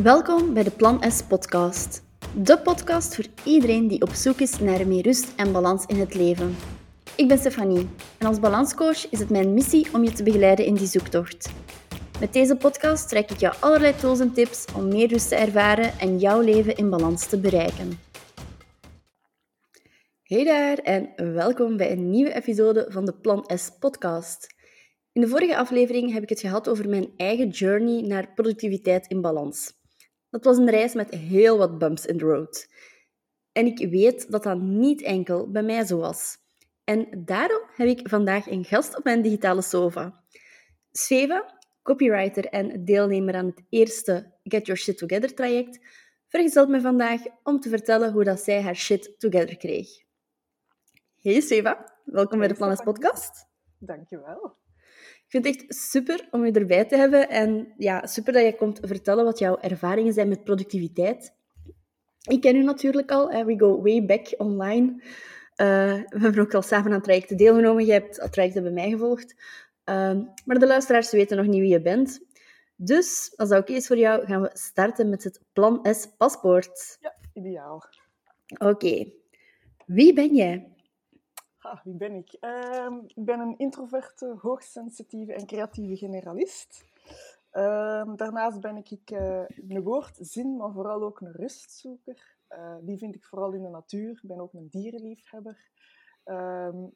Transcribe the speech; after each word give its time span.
Welkom 0.00 0.54
bij 0.54 0.62
de 0.62 0.70
Plan 0.70 1.10
S 1.10 1.22
podcast. 1.22 2.02
De 2.36 2.58
podcast 2.58 3.14
voor 3.14 3.24
iedereen 3.44 3.88
die 3.88 4.02
op 4.02 4.08
zoek 4.08 4.40
is 4.40 4.58
naar 4.58 4.86
meer 4.86 5.02
rust 5.02 5.34
en 5.36 5.52
balans 5.52 5.84
in 5.86 5.96
het 5.96 6.14
leven. 6.14 6.56
Ik 7.16 7.28
ben 7.28 7.38
Stefanie 7.38 7.88
en 8.18 8.26
als 8.26 8.40
balanscoach 8.40 9.10
is 9.10 9.18
het 9.18 9.30
mijn 9.30 9.54
missie 9.54 9.86
om 9.92 10.04
je 10.04 10.12
te 10.12 10.22
begeleiden 10.22 10.64
in 10.64 10.74
die 10.74 10.86
zoektocht. 10.86 11.52
Met 12.20 12.32
deze 12.32 12.56
podcast 12.56 13.08
trek 13.08 13.30
ik 13.30 13.36
jou 13.36 13.54
allerlei 13.60 13.96
tools 13.96 14.20
en 14.20 14.32
tips 14.32 14.64
om 14.76 14.88
meer 14.88 15.08
rust 15.08 15.28
te 15.28 15.34
ervaren 15.34 15.98
en 15.98 16.18
jouw 16.18 16.40
leven 16.40 16.76
in 16.76 16.90
balans 16.90 17.26
te 17.26 17.38
bereiken. 17.40 17.98
Hey 20.22 20.44
daar 20.44 20.78
en 20.78 21.12
welkom 21.16 21.76
bij 21.76 21.92
een 21.92 22.10
nieuwe 22.10 22.34
episode 22.34 22.86
van 22.88 23.04
de 23.04 23.14
Plan 23.14 23.50
S 23.54 23.70
podcast. 23.78 24.54
In 25.12 25.20
de 25.20 25.28
vorige 25.28 25.56
aflevering 25.56 26.12
heb 26.12 26.22
ik 26.22 26.28
het 26.28 26.40
gehad 26.40 26.68
over 26.68 26.88
mijn 26.88 27.08
eigen 27.16 27.48
journey 27.48 28.02
naar 28.06 28.32
productiviteit 28.34 29.06
in 29.06 29.20
balans. 29.20 29.80
Dat 30.32 30.44
was 30.44 30.56
een 30.56 30.70
reis 30.70 30.94
met 30.94 31.10
heel 31.10 31.58
wat 31.58 31.78
bumps 31.78 32.06
in 32.06 32.18
the 32.18 32.24
road. 32.24 32.68
En 33.52 33.66
ik 33.66 33.90
weet 33.90 34.30
dat 34.30 34.42
dat 34.42 34.60
niet 34.60 35.02
enkel 35.02 35.50
bij 35.50 35.62
mij 35.62 35.84
zo 35.84 35.98
was. 35.98 36.36
En 36.84 37.24
daarom 37.24 37.62
heb 37.74 37.88
ik 37.88 38.08
vandaag 38.08 38.46
een 38.46 38.64
gast 38.64 38.96
op 38.96 39.04
mijn 39.04 39.22
digitale 39.22 39.62
sofa. 39.62 40.24
Sveva, 40.92 41.60
copywriter 41.82 42.44
en 42.44 42.84
deelnemer 42.84 43.34
aan 43.34 43.46
het 43.46 43.62
eerste 43.68 44.32
Get 44.42 44.66
Your 44.66 44.80
Shit 44.80 44.98
Together 44.98 45.34
traject, 45.34 45.78
vergezelt 46.28 46.68
me 46.68 46.80
vandaag 46.80 47.20
om 47.42 47.60
te 47.60 47.68
vertellen 47.68 48.12
hoe 48.12 48.24
dat 48.24 48.40
zij 48.40 48.62
haar 48.62 48.76
shit 48.76 49.14
together 49.18 49.56
kreeg. 49.56 49.88
Hey 51.20 51.40
Sveva, 51.40 51.98
welkom 52.04 52.38
bij 52.38 52.48
de 52.48 52.54
Planes 52.54 52.82
podcast. 52.82 53.46
Dankjewel. 53.78 54.61
Ik 55.32 55.42
vind 55.42 55.54
het 55.54 55.64
echt 55.64 55.80
super 55.80 56.28
om 56.30 56.46
je 56.46 56.52
erbij 56.52 56.84
te 56.84 56.96
hebben. 56.96 57.28
En 57.28 57.72
ja, 57.76 58.06
super 58.06 58.32
dat 58.32 58.42
je 58.42 58.56
komt 58.56 58.80
vertellen 58.82 59.24
wat 59.24 59.38
jouw 59.38 59.58
ervaringen 59.58 60.12
zijn 60.12 60.28
met 60.28 60.44
productiviteit. 60.44 61.34
Ik 62.22 62.40
ken 62.40 62.56
u 62.56 62.62
natuurlijk 62.62 63.10
al. 63.10 63.44
We 63.44 63.58
go 63.58 63.82
way 63.82 64.04
back 64.04 64.34
online. 64.38 64.92
Uh, 64.92 65.94
we 66.08 66.18
hebben 66.18 66.40
ook 66.40 66.54
al 66.54 66.62
samen 66.62 66.86
aan 66.86 66.92
het 66.92 67.04
traject 67.04 67.38
deelgenomen. 67.38 67.86
Je 67.86 67.92
hebt 67.92 68.20
het 68.20 68.32
traject 68.32 68.62
bij 68.62 68.70
mij 68.70 68.90
gevolgd. 68.90 69.34
Uh, 69.84 70.20
maar 70.44 70.58
de 70.58 70.66
luisteraars 70.66 71.10
weten 71.10 71.36
nog 71.36 71.46
niet 71.46 71.60
wie 71.60 71.70
je 71.70 71.82
bent. 71.82 72.20
Dus, 72.76 73.32
als 73.36 73.48
dat 73.48 73.60
oké 73.60 73.72
is 73.72 73.86
voor 73.86 73.98
jou, 73.98 74.26
gaan 74.26 74.42
we 74.42 74.50
starten 74.52 75.08
met 75.08 75.24
het 75.24 75.40
Plan 75.52 75.86
S 75.90 76.08
paspoort. 76.16 76.96
Ja, 77.00 77.14
ideaal. 77.32 77.84
Oké. 78.58 79.12
Wie 79.86 80.12
ben 80.12 80.34
jij? 80.34 80.71
Ah, 81.62 81.84
wie 81.84 81.94
ben 81.94 82.14
ik? 82.14 82.36
Uh, 82.40 82.98
ik 83.06 83.24
ben 83.24 83.40
een 83.40 83.58
introverte, 83.58 84.36
hoogsensitieve 84.40 85.32
en 85.32 85.46
creatieve 85.46 85.96
generalist. 85.96 86.84
Uh, 87.52 88.14
daarnaast 88.16 88.60
ben 88.60 88.76
ik 88.76 89.10
uh, 89.10 89.44
een 89.68 89.82
woordzin, 89.82 90.56
maar 90.56 90.72
vooral 90.72 91.02
ook 91.02 91.20
een 91.20 91.32
rustzoeker. 91.32 92.36
Uh, 92.50 92.76
die 92.80 92.98
vind 92.98 93.14
ik 93.14 93.24
vooral 93.24 93.52
in 93.52 93.62
de 93.62 93.68
natuur. 93.68 94.10
Ik 94.10 94.22
ben 94.22 94.40
ook 94.40 94.52
een 94.52 94.68
dierenliefhebber. 94.70 95.70
Ehm, 96.24 96.86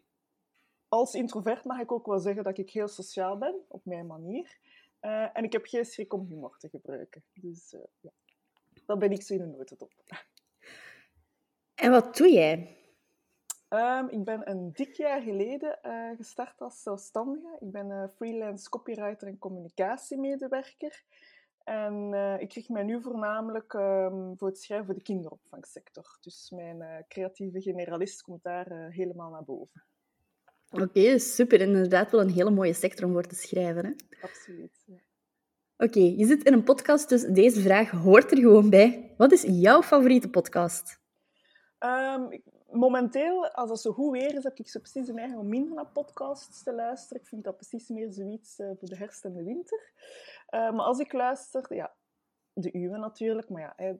als 0.89 1.15
introvert 1.15 1.65
mag 1.65 1.81
ik 1.81 1.93
ook 1.93 2.07
wel 2.07 2.19
zeggen 2.19 2.45
dat 2.45 2.59
ik 2.59 2.71
heel 2.71 2.89
sociaal 2.89 3.39
ben, 3.39 3.55
op 3.69 3.85
mijn 3.85 4.07
manier. 4.07 4.59
Eh, 5.01 5.37
en 5.37 5.45
ik 5.45 5.53
heb 5.53 5.67
geen 5.67 5.85
schrik 5.85 6.13
om 6.13 6.27
humor 6.27 6.57
te 6.59 6.69
gebruiken. 6.69 7.23
Dus 7.35 7.75
ja, 8.01 8.11
dat 8.87 8.99
ben 8.99 9.13
ik 9.13 9.23
zo 9.23 9.35
in 9.35 9.41
een 9.41 9.51
notendop. 9.51 9.93
En 11.75 11.91
wat 11.91 12.17
doe 12.17 12.33
jij? 12.33 12.77
Um, 13.69 14.09
ik 14.09 14.25
ben 14.25 14.51
een 14.51 14.71
dik 14.73 14.93
jaar 14.93 15.21
geleden 15.21 15.79
uh, 15.83 16.17
gestart 16.17 16.61
als 16.61 16.83
zelfstandige. 16.83 17.57
Ik 17.61 17.71
ben 17.71 17.91
uh, 17.91 18.05
freelance 18.17 18.69
copywriter 18.69 19.29
en 19.29 19.39
communicatiemedewerker. 19.39 21.03
En 21.65 22.13
uh, 22.13 22.41
ik 22.41 22.53
richt 22.53 22.69
mij 22.69 22.83
nu 22.83 23.03
voornamelijk 23.03 23.73
um, 23.73 24.35
voor 24.39 24.49
het 24.49 24.59
schrijven 24.59 24.87
voor 24.87 24.95
de 24.95 25.03
kinderopvangsector. 25.03 26.19
Dus 26.21 26.51
mijn 26.55 27.05
creatieve 27.09 27.61
generalist 27.61 28.23
komt 28.23 28.43
daar 28.43 28.89
helemaal 28.91 29.31
naar 29.31 29.45
boven. 29.45 29.85
Oké, 30.71 30.83
okay, 30.83 31.19
super. 31.19 31.61
Inderdaad 31.61 32.11
wel 32.11 32.21
een 32.21 32.31
hele 32.31 32.51
mooie 32.51 32.73
sector 32.73 33.07
om 33.07 33.13
voor 33.13 33.27
te 33.27 33.35
schrijven. 33.35 33.85
Hè? 33.85 33.93
Absoluut. 34.23 34.85
Ja. 34.87 34.95
Oké, 35.79 35.99
okay, 35.99 36.15
je 36.17 36.27
zit 36.27 36.45
in 36.45 36.53
een 36.53 36.65
podcast, 36.65 37.09
dus 37.09 37.23
deze 37.23 37.61
vraag 37.61 37.91
hoort 37.91 38.31
er 38.31 38.39
gewoon 38.39 38.71
bij. 38.71 39.15
Wat 39.17 39.33
is 39.33 39.43
jouw 39.43 39.83
favoriete 39.83 40.31
podcast? 40.31 41.01
Um, 41.79 42.31
ik, 42.31 42.43
momenteel, 42.71 43.49
als 43.49 43.71
het 43.71 43.81
zo 43.81 43.93
goed 43.93 44.13
weer 44.13 44.35
is, 44.35 44.43
heb 44.43 44.59
ik 44.59 44.69
zo 44.69 44.81
precies 44.81 45.09
een 45.09 45.19
eigen 45.19 45.39
om 45.39 45.49
minder 45.49 45.75
naar 45.75 45.87
podcasts 45.87 46.63
te 46.63 46.73
luisteren. 46.73 47.23
Ik 47.23 47.29
vind 47.29 47.45
dat 47.45 47.57
precies 47.57 47.89
meer 47.89 48.13
zoiets 48.13 48.59
uh, 48.59 48.67
voor 48.79 48.89
de 48.89 48.97
herfst 48.97 49.25
en 49.25 49.35
de 49.35 49.45
winter. 49.45 49.91
Uh, 50.51 50.73
maar 50.73 50.85
als 50.85 50.99
ik 50.99 51.13
luister, 51.13 51.75
ja, 51.75 51.95
de 52.53 52.77
uwe 52.77 52.99
natuurlijk, 52.99 53.49
maar 53.49 53.63
ja, 53.63 53.75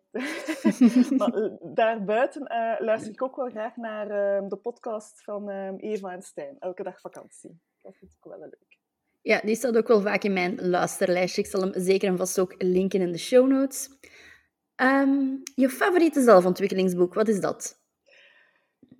maar, 1.19 1.37
uh, 1.39 1.53
daarbuiten 1.63 2.43
luister 2.79 3.13
ik 3.13 3.23
ook 3.23 3.37
wel 3.37 3.51
graag 3.51 3.77
naar 3.77 4.11
ehm, 4.11 4.49
de 4.49 4.57
podcast 4.57 5.23
van 5.23 5.51
ehm, 5.51 5.77
Eva 5.77 6.13
en 6.13 6.23
Stijn, 6.23 6.57
Elke 6.59 6.83
Dag 6.83 7.01
Vakantie. 7.01 7.61
Dat 7.83 7.97
vind 7.97 8.13
ik 8.13 8.31
wel 8.31 8.39
leuk. 8.39 8.79
Ja, 9.23 9.41
die 9.41 9.57
staat 9.57 9.77
ook 9.77 9.89
wel 9.89 10.01
vaak 10.01 10.23
in 10.23 10.33
mijn 10.33 10.69
luisterlijstje. 10.69 11.43
Ik 11.43 11.49
zal 11.49 11.61
hem 11.61 11.73
zeker 11.75 12.09
en 12.09 12.17
vast 12.17 12.39
ook 12.39 12.55
linken 12.59 13.01
in 13.01 13.13
de 13.13 13.19
show 13.19 13.49
notes. 13.49 13.89
Um, 14.77 15.43
je 15.55 15.69
favoriete 15.69 16.23
zelfontwikkelingsboek, 16.23 17.15
wat 17.15 17.29
is 17.29 17.41
dat? 17.41 17.86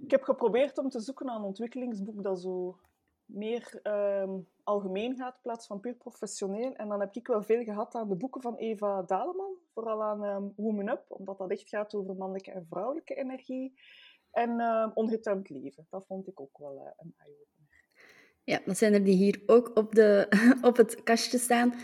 Ik 0.07 0.13
heb 0.13 0.23
geprobeerd 0.23 0.79
om 0.79 0.89
te 0.89 1.01
zoeken 1.01 1.27
naar 1.27 1.37
een 1.37 1.43
ontwikkelingsboek 1.43 2.23
dat 2.23 2.41
zo 2.41 2.79
meer 3.25 3.81
um, 3.83 4.49
algemeen 4.63 5.17
gaat 5.17 5.35
in 5.35 5.41
plaats 5.43 5.67
van 5.67 5.81
puur 5.81 5.95
professioneel. 5.95 6.75
En 6.75 6.89
dan 6.89 7.01
heb 7.01 7.15
ik 7.15 7.27
wel 7.27 7.43
veel 7.43 7.65
gehad 7.65 7.95
aan 7.95 8.09
de 8.09 8.15
boeken 8.15 8.41
van 8.41 8.57
Eva 8.57 9.03
Daleman, 9.03 9.55
vooral 9.75 10.03
aan 10.03 10.25
um, 10.25 10.53
Woman 10.57 10.89
Up, 10.89 11.05
omdat 11.09 11.39
dat 11.39 11.51
echt 11.51 11.69
gaat 11.69 11.95
over 11.95 12.15
mannelijke 12.15 12.51
en 12.51 12.67
vrouwelijke 12.71 13.15
energie. 13.15 13.81
En 14.31 14.61
um, 14.61 14.91
Ongetemd 14.95 15.49
leven, 15.49 15.87
dat 15.91 16.05
vond 16.07 16.29
ik 16.29 16.41
ook 16.41 16.59
wel 16.59 16.75
uh, 16.75 16.91
een 16.97 17.15
eye-opener. 17.17 17.85
Ja, 18.45 18.61
dat 18.65 18.79
zijn 18.79 18.93
er 18.93 19.05
die 19.05 19.17
hier 19.17 19.43
ook 19.47 19.71
op, 19.75 19.95
de, 19.95 20.27
op 20.69 20.77
het 20.77 21.03
kastje 21.03 21.39
staan. 21.39 21.75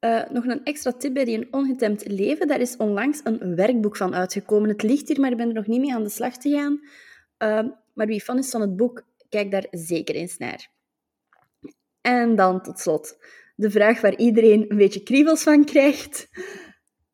Uh, 0.00 0.28
nog 0.28 0.44
een 0.44 0.64
extra 0.64 0.92
tip 0.92 1.14
bij 1.14 1.24
die 1.24 1.36
een 1.36 1.52
ongetemd 1.52 2.06
leven. 2.06 2.48
Daar 2.48 2.60
is 2.60 2.76
onlangs 2.76 3.20
een 3.24 3.56
werkboek 3.56 3.96
van 3.96 4.14
uitgekomen. 4.14 4.68
Het 4.68 4.82
ligt 4.82 5.08
hier, 5.08 5.20
maar 5.20 5.30
ik 5.30 5.36
ben 5.36 5.48
er 5.48 5.54
nog 5.54 5.66
niet 5.66 5.80
mee 5.80 5.94
aan 5.94 6.02
de 6.02 6.08
slag 6.08 6.36
te 6.36 6.50
gaan. 6.50 6.80
Uh, 7.42 7.68
maar 7.92 8.06
wie 8.06 8.20
fan 8.20 8.38
is 8.38 8.50
van 8.50 8.60
het 8.60 8.76
boek, 8.76 9.04
kijk 9.28 9.50
daar 9.50 9.66
zeker 9.70 10.14
eens 10.14 10.38
naar. 10.38 10.70
En 12.00 12.36
dan 12.36 12.62
tot 12.62 12.78
slot, 12.78 13.18
de 13.56 13.70
vraag 13.70 14.00
waar 14.00 14.16
iedereen 14.16 14.70
een 14.70 14.76
beetje 14.76 15.02
kriebels 15.02 15.42
van 15.42 15.64
krijgt. 15.64 16.28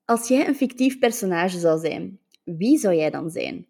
Als 0.05 0.29
jij 0.29 0.49
een 0.49 0.55
fictief 0.55 0.99
personage 0.99 1.59
zou 1.59 1.79
zijn, 1.79 2.21
wie 2.45 2.79
zou 2.79 2.95
jij 2.95 3.11
dan 3.11 3.31
zijn? 3.31 3.67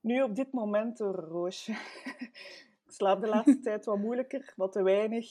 Nu 0.00 0.22
op 0.22 0.36
dit 0.36 0.52
moment 0.52 1.00
Roosje. 1.00 1.72
ik 2.86 2.92
slaap 2.92 3.20
de 3.20 3.28
laatste 3.28 3.60
tijd 3.68 3.84
wat 3.84 3.98
moeilijker, 3.98 4.52
wat 4.56 4.72
te 4.72 4.82
weinig. 4.82 5.26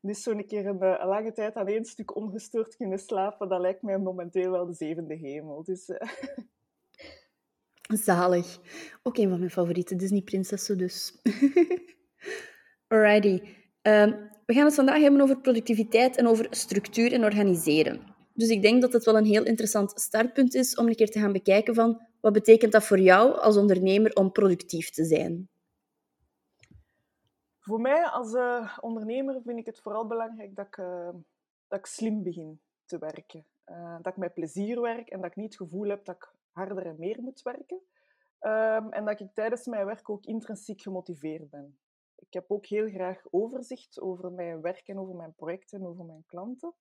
Dus 0.00 0.22
zo'n 0.22 0.46
keer 0.46 0.66
een, 0.66 0.82
een, 0.82 1.06
lange 1.06 1.32
tijd 1.32 1.54
aan 1.54 1.66
één 1.66 1.84
stuk 1.84 2.16
ongestoord 2.16 2.76
kunnen 2.76 2.98
slapen, 2.98 3.48
dat 3.48 3.60
lijkt 3.60 3.82
mij 3.82 3.98
momenteel 3.98 4.50
wel 4.50 4.66
de 4.66 4.72
zevende 4.72 5.14
hemel. 5.14 5.62
Dus, 5.62 5.88
uh... 5.88 5.96
Zalig. 7.96 8.58
Ook 9.02 9.16
een 9.16 9.28
van 9.28 9.38
mijn 9.38 9.50
favoriete 9.50 9.96
Disney-prinsessen 9.96 10.78
dus. 10.78 11.20
Alrighty. 12.88 13.42
Um, 13.82 14.28
we 14.46 14.54
gaan 14.54 14.64
het 14.64 14.74
vandaag 14.74 15.00
hebben 15.00 15.20
over 15.20 15.40
productiviteit 15.40 16.16
en 16.16 16.26
over 16.26 16.46
structuur 16.50 17.12
en 17.12 17.24
organiseren. 17.24 18.16
Dus 18.32 18.48
ik 18.48 18.62
denk 18.62 18.80
dat 18.80 18.92
het 18.92 19.04
wel 19.04 19.16
een 19.16 19.24
heel 19.24 19.44
interessant 19.44 20.00
startpunt 20.00 20.54
is 20.54 20.76
om 20.76 20.86
een 20.86 20.94
keer 20.94 21.10
te 21.10 21.18
gaan 21.18 21.32
bekijken 21.32 21.74
van 21.74 22.00
wat 22.20 22.32
betekent 22.32 22.72
dat 22.72 22.84
voor 22.84 22.98
jou 22.98 23.38
als 23.38 23.56
ondernemer 23.56 24.12
om 24.12 24.32
productief 24.32 24.90
te 24.90 25.04
zijn? 25.04 25.48
Voor 27.58 27.80
mij 27.80 28.04
als 28.04 28.32
uh, 28.32 28.78
ondernemer 28.80 29.40
vind 29.44 29.58
ik 29.58 29.66
het 29.66 29.80
vooral 29.80 30.06
belangrijk 30.06 30.56
dat 30.56 30.66
ik, 30.66 30.76
uh, 30.76 31.08
dat 31.68 31.78
ik 31.78 31.86
slim 31.86 32.22
begin 32.22 32.60
te 32.84 32.98
werken. 32.98 33.44
Uh, 33.66 33.96
dat 34.02 34.12
ik 34.12 34.18
met 34.18 34.34
plezier 34.34 34.80
werk 34.80 35.08
en 35.08 35.20
dat 35.20 35.30
ik 35.30 35.36
niet 35.36 35.52
het 35.52 35.56
gevoel 35.56 35.88
heb 35.88 36.04
dat 36.04 36.14
ik 36.14 36.32
harder 36.50 36.86
en 36.86 36.98
meer 36.98 37.22
moet 37.22 37.42
werken. 37.42 37.80
Um, 38.40 38.92
en 38.92 39.04
dat 39.04 39.20
ik 39.20 39.34
tijdens 39.34 39.66
mijn 39.66 39.86
werk 39.86 40.10
ook 40.10 40.24
intrinsiek 40.24 40.80
gemotiveerd 40.80 41.50
ben. 41.50 41.78
Ik 42.16 42.32
heb 42.32 42.50
ook 42.50 42.66
heel 42.66 42.88
graag 42.88 43.22
overzicht 43.30 44.00
over 44.00 44.32
mijn 44.32 44.60
werk 44.60 44.88
en 44.88 44.98
over 44.98 45.14
mijn 45.14 45.34
projecten 45.34 45.80
en 45.80 45.86
over 45.86 46.04
mijn 46.04 46.24
klanten. 46.26 46.74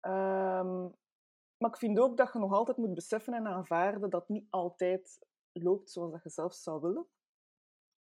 Um, 0.00 0.94
maar 1.56 1.70
ik 1.70 1.76
vind 1.76 1.98
ook 1.98 2.16
dat 2.16 2.32
je 2.32 2.38
nog 2.38 2.52
altijd 2.52 2.76
moet 2.76 2.94
beseffen 2.94 3.34
en 3.34 3.46
aanvaarden 3.46 4.10
dat 4.10 4.28
niet 4.28 4.46
altijd 4.50 5.26
loopt 5.52 5.90
zoals 5.90 6.12
dat 6.12 6.22
je 6.22 6.30
zelf 6.30 6.54
zou 6.54 6.80
willen. 6.80 7.06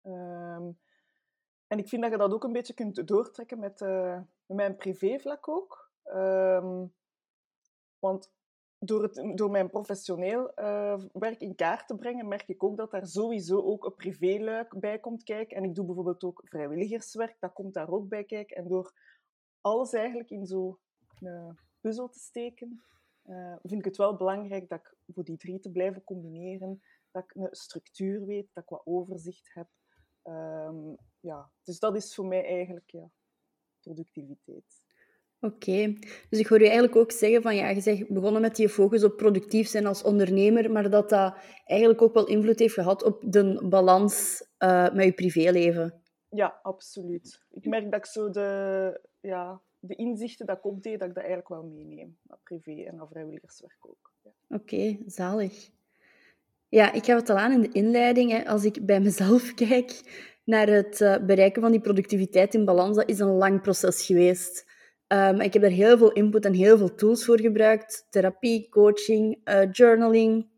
Um, 0.02 0.78
en 1.66 1.78
ik 1.78 1.88
vind 1.88 2.02
dat 2.02 2.10
je 2.10 2.18
dat 2.18 2.32
ook 2.32 2.44
een 2.44 2.52
beetje 2.52 2.74
kunt 2.74 3.08
doortrekken 3.08 3.58
met, 3.58 3.80
uh, 3.80 4.14
met 4.46 4.56
mijn 4.56 4.76
privévlak 4.76 5.48
ook. 5.48 5.90
Want 7.98 8.32
door, 8.86 9.02
het, 9.02 9.38
door 9.38 9.50
mijn 9.50 9.70
professioneel 9.70 10.52
uh, 10.56 11.00
werk 11.12 11.40
in 11.40 11.54
kaart 11.54 11.86
te 11.86 11.96
brengen, 11.96 12.28
merk 12.28 12.48
ik 12.48 12.62
ook 12.62 12.76
dat 12.76 12.90
daar 12.90 13.06
sowieso 13.06 13.62
ook 13.62 13.84
een 13.84 13.94
privéluik 13.94 14.80
bij 14.80 14.98
komt 14.98 15.22
kijken. 15.22 15.56
En 15.56 15.64
ik 15.64 15.74
doe 15.74 15.84
bijvoorbeeld 15.84 16.24
ook 16.24 16.42
vrijwilligerswerk, 16.44 17.36
dat 17.40 17.52
komt 17.52 17.74
daar 17.74 17.88
ook 17.88 18.08
bij 18.08 18.24
kijken. 18.24 18.56
En 18.56 18.68
door 18.68 18.92
alles 19.60 19.92
eigenlijk 19.92 20.30
in 20.30 20.46
zo'n 20.46 20.78
puzzel 21.80 22.08
te 22.08 22.18
steken, 22.18 22.82
uh, 23.24 23.56
vind 23.62 23.80
ik 23.80 23.84
het 23.84 23.96
wel 23.96 24.16
belangrijk 24.16 24.68
dat 24.68 24.78
ik 24.78 24.94
voor 25.14 25.24
die 25.24 25.36
drie 25.36 25.58
te 25.58 25.70
blijven 25.70 26.04
combineren, 26.04 26.82
dat 27.10 27.22
ik 27.24 27.34
een 27.34 27.48
structuur 27.50 28.26
weet, 28.26 28.48
dat 28.52 28.62
ik 28.62 28.68
wat 28.68 28.82
overzicht 28.84 29.50
heb. 29.54 29.68
Ehm, 30.22 30.94
ja, 31.20 31.50
dus 31.62 31.78
dat 31.78 31.96
is 31.96 32.14
voor 32.14 32.26
mij 32.26 32.44
eigenlijk 32.44 32.90
ja, 32.90 33.10
productiviteit. 33.80 34.84
Oké, 35.40 35.94
dus 36.30 36.38
ik 36.38 36.46
hoor 36.46 36.58
je 36.58 36.64
eigenlijk 36.64 36.96
ook 36.96 37.12
zeggen 37.12 37.42
van 37.42 37.56
ja, 37.56 37.68
je 37.68 37.80
zegt 37.80 38.08
begonnen 38.08 38.40
met 38.40 38.56
die 38.56 38.68
focus 38.68 39.04
op 39.04 39.16
productief 39.16 39.68
zijn 39.68 39.86
als 39.86 40.02
ondernemer, 40.02 40.72
maar 40.72 40.90
dat 40.90 41.08
dat 41.08 41.34
eigenlijk 41.64 42.02
ook 42.02 42.14
wel 42.14 42.26
invloed 42.26 42.58
heeft 42.58 42.74
gehad 42.74 43.02
op 43.02 43.22
de 43.26 43.66
balans 43.68 44.44
uh, 44.58 44.92
met 44.92 45.04
je 45.04 45.12
privéleven. 45.12 46.02
Ja, 46.28 46.58
absoluut. 46.62 47.40
Ik 47.50 47.66
merk 47.66 47.90
dat 47.90 48.00
ik 48.00 48.06
zo 48.06 48.30
de, 48.30 49.00
ja, 49.20 49.60
de 49.78 49.94
inzichten 49.94 50.46
dat 50.46 50.56
ik 50.56 50.64
opdeed, 50.64 50.98
dat 50.98 51.08
ik 51.08 51.14
dat 51.14 51.24
eigenlijk 51.24 51.48
wel 51.48 51.62
meeneem. 51.62 52.18
Naar 52.22 52.38
privé 52.42 52.82
en 52.82 52.96
naar 52.96 53.08
vrijwilligerswerk 53.08 53.78
ook. 53.80 54.12
Ja. 54.22 54.56
Oké, 54.56 54.98
zalig. 55.06 55.70
Ja, 56.68 56.92
ik 56.92 57.04
heb 57.04 57.18
het 57.18 57.30
al 57.30 57.38
aan 57.38 57.52
in 57.52 57.60
de 57.60 57.72
inleiding. 57.72 58.30
Hè. 58.30 58.46
Als 58.46 58.64
ik 58.64 58.86
bij 58.86 59.00
mezelf 59.00 59.54
kijk 59.64 60.00
naar 60.44 60.66
het 60.66 61.00
uh, 61.00 61.16
bereiken 61.18 61.62
van 61.62 61.70
die 61.70 61.80
productiviteit 61.80 62.54
in 62.54 62.64
balans, 62.64 62.96
dat 62.96 63.08
is 63.08 63.18
een 63.18 63.36
lang 63.36 63.62
proces 63.62 64.06
geweest. 64.06 64.74
Um, 65.08 65.40
ik 65.40 65.52
heb 65.52 65.62
daar 65.62 65.70
heel 65.70 65.98
veel 65.98 66.12
input 66.12 66.44
en 66.44 66.52
heel 66.52 66.78
veel 66.78 66.94
tools 66.94 67.24
voor 67.24 67.40
gebruikt. 67.40 68.06
Therapie, 68.10 68.68
coaching, 68.68 69.40
uh, 69.44 69.72
journaling, 69.72 70.48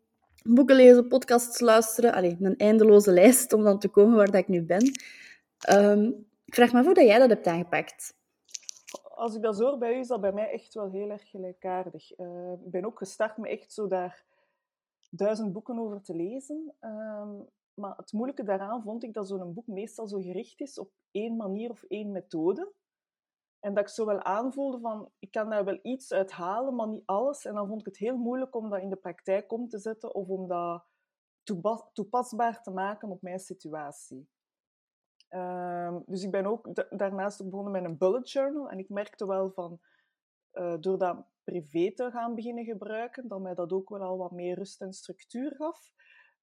boeken 0.42 0.76
lezen, 0.76 1.08
podcasts 1.08 1.60
luisteren. 1.60 2.12
Allee, 2.12 2.36
een 2.40 2.56
eindeloze 2.56 3.12
lijst 3.20 3.52
om 3.52 3.62
dan 3.62 3.78
te 3.78 3.88
komen 3.88 4.16
waar 4.16 4.30
dat 4.30 4.40
ik 4.40 4.48
nu 4.48 4.62
ben. 4.62 4.92
Um, 5.70 6.26
ik 6.44 6.54
vraag 6.54 6.72
me 6.72 6.78
af 6.78 6.84
hoe 6.84 6.94
dat 6.94 7.06
jij 7.06 7.18
dat 7.18 7.28
hebt 7.28 7.46
aangepakt. 7.46 8.16
Als 9.14 9.34
ik 9.34 9.42
dat 9.42 9.58
hoor 9.58 9.78
bij 9.78 9.96
u, 9.96 9.98
is 9.98 10.06
dat 10.06 10.20
bij 10.20 10.32
mij 10.32 10.50
echt 10.50 10.74
wel 10.74 10.90
heel 10.90 11.10
erg 11.10 11.30
gelijkaardig. 11.30 12.18
Uh, 12.18 12.52
ik 12.52 12.70
ben 12.70 12.84
ook 12.84 12.98
gestart 12.98 13.36
met 13.36 13.50
echt 13.50 13.72
zo 13.72 13.86
daar 13.86 14.24
duizend 15.10 15.52
boeken 15.52 15.78
over 15.78 16.02
te 16.02 16.14
lezen. 16.14 16.74
Maar 17.74 17.96
het 17.96 18.12
moeilijke 18.12 18.42
daaraan 18.42 18.82
vond 18.82 19.02
ik 19.02 19.14
dat 19.14 19.28
zo'n 19.28 19.54
boek 19.54 19.66
meestal 19.66 20.06
zo 20.06 20.20
gericht 20.20 20.60
is 20.60 20.78
op 20.78 20.90
één 21.10 21.36
manier 21.36 21.70
of 21.70 21.82
één 21.82 22.12
methode. 22.12 22.72
En 23.60 23.74
dat 23.74 23.84
ik 23.84 23.90
zo 23.90 24.06
wel 24.06 24.22
aanvoelde 24.22 24.80
van, 24.80 25.10
ik 25.18 25.30
kan 25.30 25.50
daar 25.50 25.64
wel 25.64 25.78
iets 25.82 26.12
uit 26.12 26.32
halen, 26.32 26.74
maar 26.74 26.88
niet 26.88 27.06
alles. 27.06 27.44
En 27.44 27.54
dan 27.54 27.66
vond 27.68 27.80
ik 27.80 27.86
het 27.86 27.96
heel 27.96 28.16
moeilijk 28.16 28.54
om 28.54 28.70
dat 28.70 28.80
in 28.80 28.90
de 28.90 28.96
praktijk 28.96 29.52
om 29.52 29.68
te 29.68 29.78
zetten 29.78 30.14
of 30.14 30.28
om 30.28 30.48
dat 30.48 30.84
toepasbaar 31.92 32.62
te 32.62 32.70
maken 32.70 33.08
op 33.10 33.22
mijn 33.22 33.38
situatie. 33.38 34.28
Um, 35.30 36.02
dus 36.06 36.22
ik 36.22 36.30
ben 36.30 36.46
ook 36.46 36.68
daarnaast 36.98 37.44
begonnen 37.44 37.72
met 37.72 37.84
een 37.84 37.98
bullet 37.98 38.30
journal. 38.30 38.70
En 38.70 38.78
ik 38.78 38.88
merkte 38.88 39.26
wel 39.26 39.50
van, 39.50 39.80
uh, 40.52 40.76
door 40.80 40.98
dat 40.98 41.26
privé 41.44 41.92
te 41.94 42.10
gaan 42.10 42.34
beginnen 42.34 42.64
gebruiken, 42.64 43.28
dat 43.28 43.40
mij 43.40 43.54
dat 43.54 43.72
ook 43.72 43.88
wel 43.88 44.00
al 44.00 44.16
wat 44.16 44.30
meer 44.30 44.56
rust 44.56 44.80
en 44.80 44.92
structuur 44.92 45.54
gaf. 45.54 45.92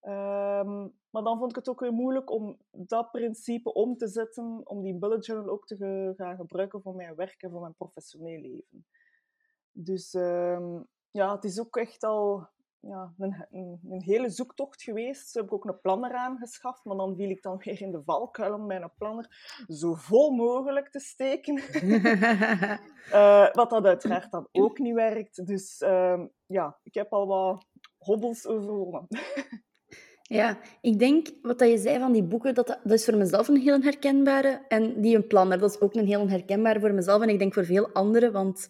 Um, 0.08 0.94
maar 1.10 1.24
dan 1.24 1.38
vond 1.38 1.50
ik 1.50 1.56
het 1.56 1.70
ook 1.70 1.80
weer 1.80 1.94
moeilijk 1.94 2.32
om 2.32 2.58
dat 2.72 3.12
principe 3.12 3.74
om 3.74 3.98
te 3.98 4.08
zetten, 4.08 4.62
om 4.64 4.82
die 4.82 4.98
bullet 4.98 5.26
journal 5.26 5.50
ook 5.50 5.66
te 5.66 6.14
gaan 6.18 6.36
gebruiken 6.36 6.82
voor 6.82 6.96
mijn 6.96 7.16
werk 7.16 7.42
en 7.42 7.52
voor 7.52 7.62
mijn 7.62 7.76
professioneel 7.76 8.42
leven. 8.42 8.86
Dus 9.72 10.14
um, 10.14 10.88
ja, 11.12 11.36
het 11.36 11.44
is 11.44 11.60
ook 11.60 11.78
echt 11.78 12.04
al 12.04 12.48
ja, 12.80 13.14
een, 13.18 13.46
een, 13.52 13.80
een, 13.90 14.02
hele 14.02 14.30
zoektocht 14.30 14.84
geweest. 14.84 15.30
Zo 15.30 15.40
heb 15.40 15.48
ik 15.48 15.54
ook 15.54 15.66
een 15.66 15.82
planner 15.82 16.14
aangeschaft, 16.14 16.84
maar 16.86 16.98
dan 16.98 17.16
viel 17.16 17.30
ik 17.30 17.42
dan 17.42 17.58
weer 17.64 17.82
in 17.82 17.92
de 17.92 18.04
valkuil 18.04 18.54
om 18.54 18.66
mijn 18.66 18.92
planner 18.98 19.28
zo 19.68 19.94
vol 19.94 20.32
mogelijk 20.32 20.90
te 20.90 21.00
steken. 21.00 21.58
uh, 23.12 23.54
wat 23.60 23.70
dat 23.70 23.86
uiteraard 23.86 24.32
dan 24.32 24.48
ook 24.52 24.80
niet 24.80 24.96
werkt. 24.96 25.48
Dus 25.48 25.82
uh, 25.82 26.24
ja, 26.46 26.80
ik 26.84 26.94
heb 26.94 27.14
al 27.14 27.28
wat 27.28 27.66
hobbels 27.98 28.48
overwonnen. 28.48 29.08
Ja, 30.28 30.60
ik 30.82 31.00
denk 31.00 31.28
wat 31.42 31.60
dat 31.60 31.70
je 31.70 31.78
zei 31.78 32.00
van 32.00 32.12
die 32.12 32.24
boeken, 32.24 32.54
dat, 32.54 32.68
dat 32.68 32.92
is 32.92 33.06
voor 33.06 33.18
mezelf 33.18 33.48
een 33.48 33.58
heel 33.58 33.82
herkenbare. 33.82 34.66
En 34.68 35.02
die 35.02 35.16
een 35.16 35.28
planner, 35.28 35.60
dat 35.60 35.70
is 35.70 35.82
ook 35.82 35.96
een 35.96 36.06
heel 36.06 36.30
herkenbare 36.30 36.80
voor 36.80 36.94
mezelf. 36.94 37.22
En 37.22 37.30
ik 37.30 37.40
denk 37.40 37.54
voor 37.54 37.66
veel 37.66 37.90
anderen, 37.94 38.32
want 38.32 38.68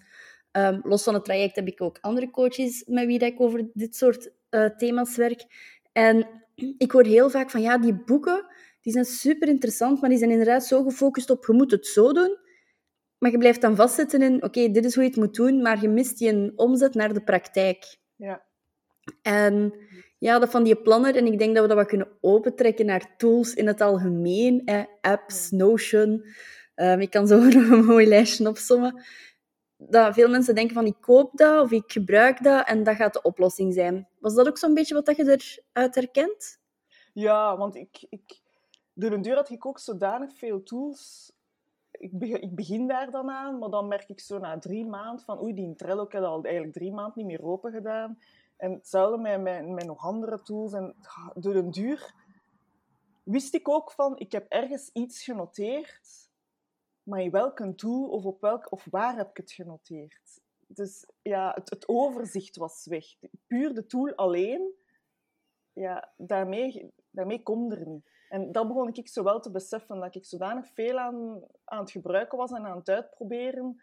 um, 0.52 0.80
los 0.84 1.04
van 1.04 1.14
het 1.14 1.26
traject 1.26 1.56
heb 1.56 1.68
ik 1.68 1.82
ook 1.82 1.98
andere 2.02 2.32
coaches 2.32 2.84
met 2.88 3.06
wie 3.06 3.20
dat 3.20 3.30
ik 3.30 3.42
over 3.42 3.70
dit 3.74 3.96
soort 3.96 4.32
uh, 4.50 4.66
thema's 4.66 5.16
werk. 5.16 5.46
En 5.92 6.28
ik 6.78 6.92
hoor 6.92 7.06
heel 7.06 7.30
vaak 7.30 7.50
van, 7.50 7.62
ja, 7.62 7.78
die 7.78 7.94
boeken, 7.94 8.46
die 8.82 8.94
zijn 8.94 9.06
super 9.06 9.48
interessant, 9.48 10.02
maar 10.02 10.10
die 10.10 10.20
zijn 10.20 10.32
inderdaad 10.32 10.66
zo 10.66 10.84
gefocust 10.84 11.30
op, 11.30 11.46
je 11.46 11.54
moet 11.54 11.72
het 11.72 11.88
zo 11.88 12.14
doen. 12.14 12.38
Maar 13.18 13.32
je 13.32 13.38
blijft 13.38 13.62
dan 13.62 13.76
vastzitten 13.76 14.22
in, 14.22 14.44
oké, 14.44 14.72
dit 14.72 14.86
is 14.86 14.94
hoe 14.96 15.04
je 15.04 15.10
het 15.10 15.20
moet 15.20 15.36
doen, 15.36 15.62
maar 15.62 15.82
je 15.82 15.88
mist 15.88 16.18
die 16.18 16.30
een 16.30 16.54
omzet 16.56 16.94
naar 16.94 17.14
de 17.14 17.24
praktijk. 17.24 17.98
Ja. 18.16 18.46
En 19.22 19.74
ja, 20.26 20.40
dat 20.40 20.50
van 20.50 20.64
die 20.64 20.76
planner. 20.76 21.16
En 21.16 21.26
ik 21.26 21.40
denk 21.40 21.54
dat 21.54 21.62
we 21.62 21.68
dat 21.68 21.78
wat 21.78 21.88
kunnen 21.88 22.18
opentrekken 22.22 22.86
naar 22.86 23.16
tools 23.18 23.54
in 23.54 23.68
het 23.68 23.82
algemeen. 23.82 24.66
Eh, 24.66 24.84
apps, 25.02 25.52
Notion. 25.52 26.26
Um, 26.76 27.00
ik 27.00 27.10
kan 27.10 27.28
zo 27.28 27.40
een 27.42 27.86
mooi 27.86 28.08
lijstje 28.08 28.48
opsommen. 28.50 29.04
Dat 29.78 30.14
veel 30.14 30.30
mensen 30.30 30.56
denken 30.56 30.74
van 30.74 30.86
ik 30.86 30.96
koop 31.02 31.38
dat 31.38 31.64
of 31.64 31.72
ik 31.72 31.92
gebruik 31.92 32.44
dat 32.44 32.68
en 32.68 32.84
dat 32.84 32.96
gaat 32.96 33.14
de 33.14 33.22
oplossing 33.22 33.74
zijn. 33.74 34.08
Was 34.20 34.36
dat 34.36 34.48
ook 34.48 34.58
zo'n 34.58 34.74
beetje 34.74 34.94
wat 34.94 35.16
je 35.16 35.24
eruit 35.74 35.96
herkent? 35.96 36.60
Ja, 37.14 37.58
want 37.58 37.76
ik, 37.76 38.06
ik, 38.10 38.42
door 38.94 39.12
een 39.12 39.22
deur 39.22 39.36
had 39.36 39.50
ik 39.50 39.66
ook 39.66 39.80
zodanig 39.80 40.34
veel 40.38 40.64
tools. 40.64 41.32
Ik 41.92 42.20
begin, 42.20 42.42
ik 42.42 42.56
begin 42.56 42.88
daar 42.88 43.12
dan 43.12 43.30
aan, 43.30 43.60
maar 43.60 43.70
dan 43.70 43.88
merk 43.88 44.10
ik 44.10 44.20
zo 44.20 44.40
na 44.40 44.60
drie 44.60 44.86
maanden 44.86 45.26
van 45.26 45.42
oei, 45.42 45.54
die 45.54 45.76
Trello, 45.76 46.04
ik 46.04 46.12
heb 46.12 46.24
al 46.24 46.44
eigenlijk 46.44 46.74
drie 46.74 46.92
maanden 46.92 47.14
niet 47.16 47.26
meer 47.26 47.44
open 47.44 47.72
gedaan. 47.72 48.18
En 48.58 48.72
hetzelfde 48.72 49.18
met, 49.18 49.42
met, 49.42 49.68
met 49.68 49.86
nog 49.86 50.04
andere 50.04 50.42
tools. 50.42 50.74
En 50.74 50.96
door 51.36 51.56
een 51.56 51.72
duur 51.72 52.14
wist 53.24 53.54
ik 53.54 53.70
ook 53.70 53.92
van, 53.92 54.18
ik 54.18 54.32
heb 54.32 54.46
ergens 54.50 54.90
iets 54.94 55.24
genoteerd, 55.24 56.30
maar 57.04 57.22
in 57.22 57.32
welke 57.32 57.76
tool 57.76 58.10
of, 58.10 58.26
op 58.26 58.42
welk, 58.42 58.72
of 58.72 58.88
waar 58.92 59.16
heb 59.16 59.30
ik 59.30 59.38
het 59.38 59.52
genoteerd? 59.52 60.42
Dus 60.68 61.06
ja, 61.22 61.52
het, 61.56 61.70
het 61.70 61.88
overzicht 61.88 62.56
was 62.56 62.86
weg. 62.86 63.06
Puur 63.48 63.74
de 63.74 63.86
tool 63.86 64.16
alleen, 64.16 64.74
ja, 65.74 66.14
daarmee, 66.18 66.94
daarmee 67.10 67.44
kom 67.44 67.72
er 67.72 67.88
niet. 67.88 68.14
En 68.30 68.52
dat 68.52 68.68
begon 68.68 68.94
ik 68.94 69.08
zo 69.08 69.24
wel 69.24 69.40
te 69.40 69.52
beseffen, 69.52 70.00
dat 70.00 70.16
ik 70.16 70.26
zodanig 70.26 70.68
veel 70.74 71.00
aan, 71.00 71.42
aan 71.64 71.80
het 71.80 71.92
gebruiken 71.92 72.38
was 72.38 72.52
en 72.52 72.66
aan 72.66 72.78
het 72.78 72.90
uitproberen, 72.90 73.82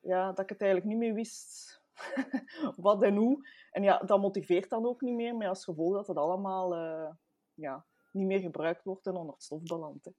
ja, 0.00 0.28
dat 0.28 0.40
ik 0.40 0.48
het 0.48 0.60
eigenlijk 0.60 0.90
niet 0.90 1.00
meer 1.00 1.14
wist 1.14 1.82
wat 2.76 3.02
en 3.02 3.16
hoe. 3.16 3.48
En 3.70 3.82
ja, 3.82 3.98
dat 3.98 4.20
motiveert 4.20 4.70
dan 4.70 4.86
ook 4.86 5.00
niet 5.00 5.14
meer, 5.14 5.36
met 5.36 5.48
als 5.48 5.64
gevolg 5.64 5.94
dat 5.94 6.06
het 6.06 6.16
allemaal 6.16 6.74
uh, 6.76 7.10
ja, 7.54 7.86
niet 8.12 8.26
meer 8.26 8.40
gebruikt 8.40 8.84
wordt 8.84 9.06
en 9.06 9.14
onder 9.14 9.34
het 9.34 9.42
stof 9.42 9.62
belandt. 9.62 10.10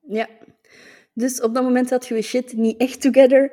Ja, 0.00 0.28
dus 1.12 1.40
op 1.40 1.54
dat 1.54 1.62
moment 1.62 1.90
had 1.90 2.06
je 2.06 2.22
shit 2.22 2.52
niet 2.52 2.80
echt 2.80 3.00
together. 3.00 3.52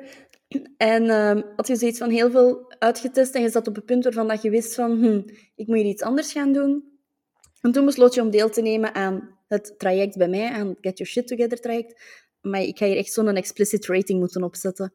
En 0.76 1.04
uh, 1.04 1.42
had 1.56 1.66
je 1.66 1.76
zoiets 1.76 1.98
van 1.98 2.10
heel 2.10 2.30
veel 2.30 2.72
uitgetest 2.78 3.34
en 3.34 3.42
je 3.42 3.48
zat 3.48 3.66
op 3.66 3.74
het 3.74 3.84
punt 3.84 4.04
waarvan 4.04 4.28
dat 4.28 4.42
je 4.42 4.50
wist 4.50 4.74
van 4.74 4.90
hm, 4.90 5.22
ik 5.54 5.66
moet 5.66 5.76
hier 5.76 5.86
iets 5.86 6.02
anders 6.02 6.32
gaan 6.32 6.52
doen. 6.52 6.90
En 7.60 7.72
toen 7.72 7.84
besloot 7.84 8.14
je 8.14 8.20
om 8.20 8.30
deel 8.30 8.50
te 8.50 8.62
nemen 8.62 8.94
aan 8.94 9.38
het 9.48 9.74
traject 9.78 10.16
bij 10.16 10.28
mij, 10.28 10.50
aan 10.50 10.68
het 10.68 10.78
Get 10.80 10.98
Your 10.98 11.12
Shit 11.12 11.26
Together 11.26 11.60
traject. 11.60 12.02
Maar 12.40 12.60
ik 12.60 12.78
ga 12.78 12.86
hier 12.86 12.96
echt 12.96 13.12
zo'n 13.12 13.36
explicit 13.36 13.86
rating 13.86 14.18
moeten 14.18 14.42
opzetten. 14.42 14.92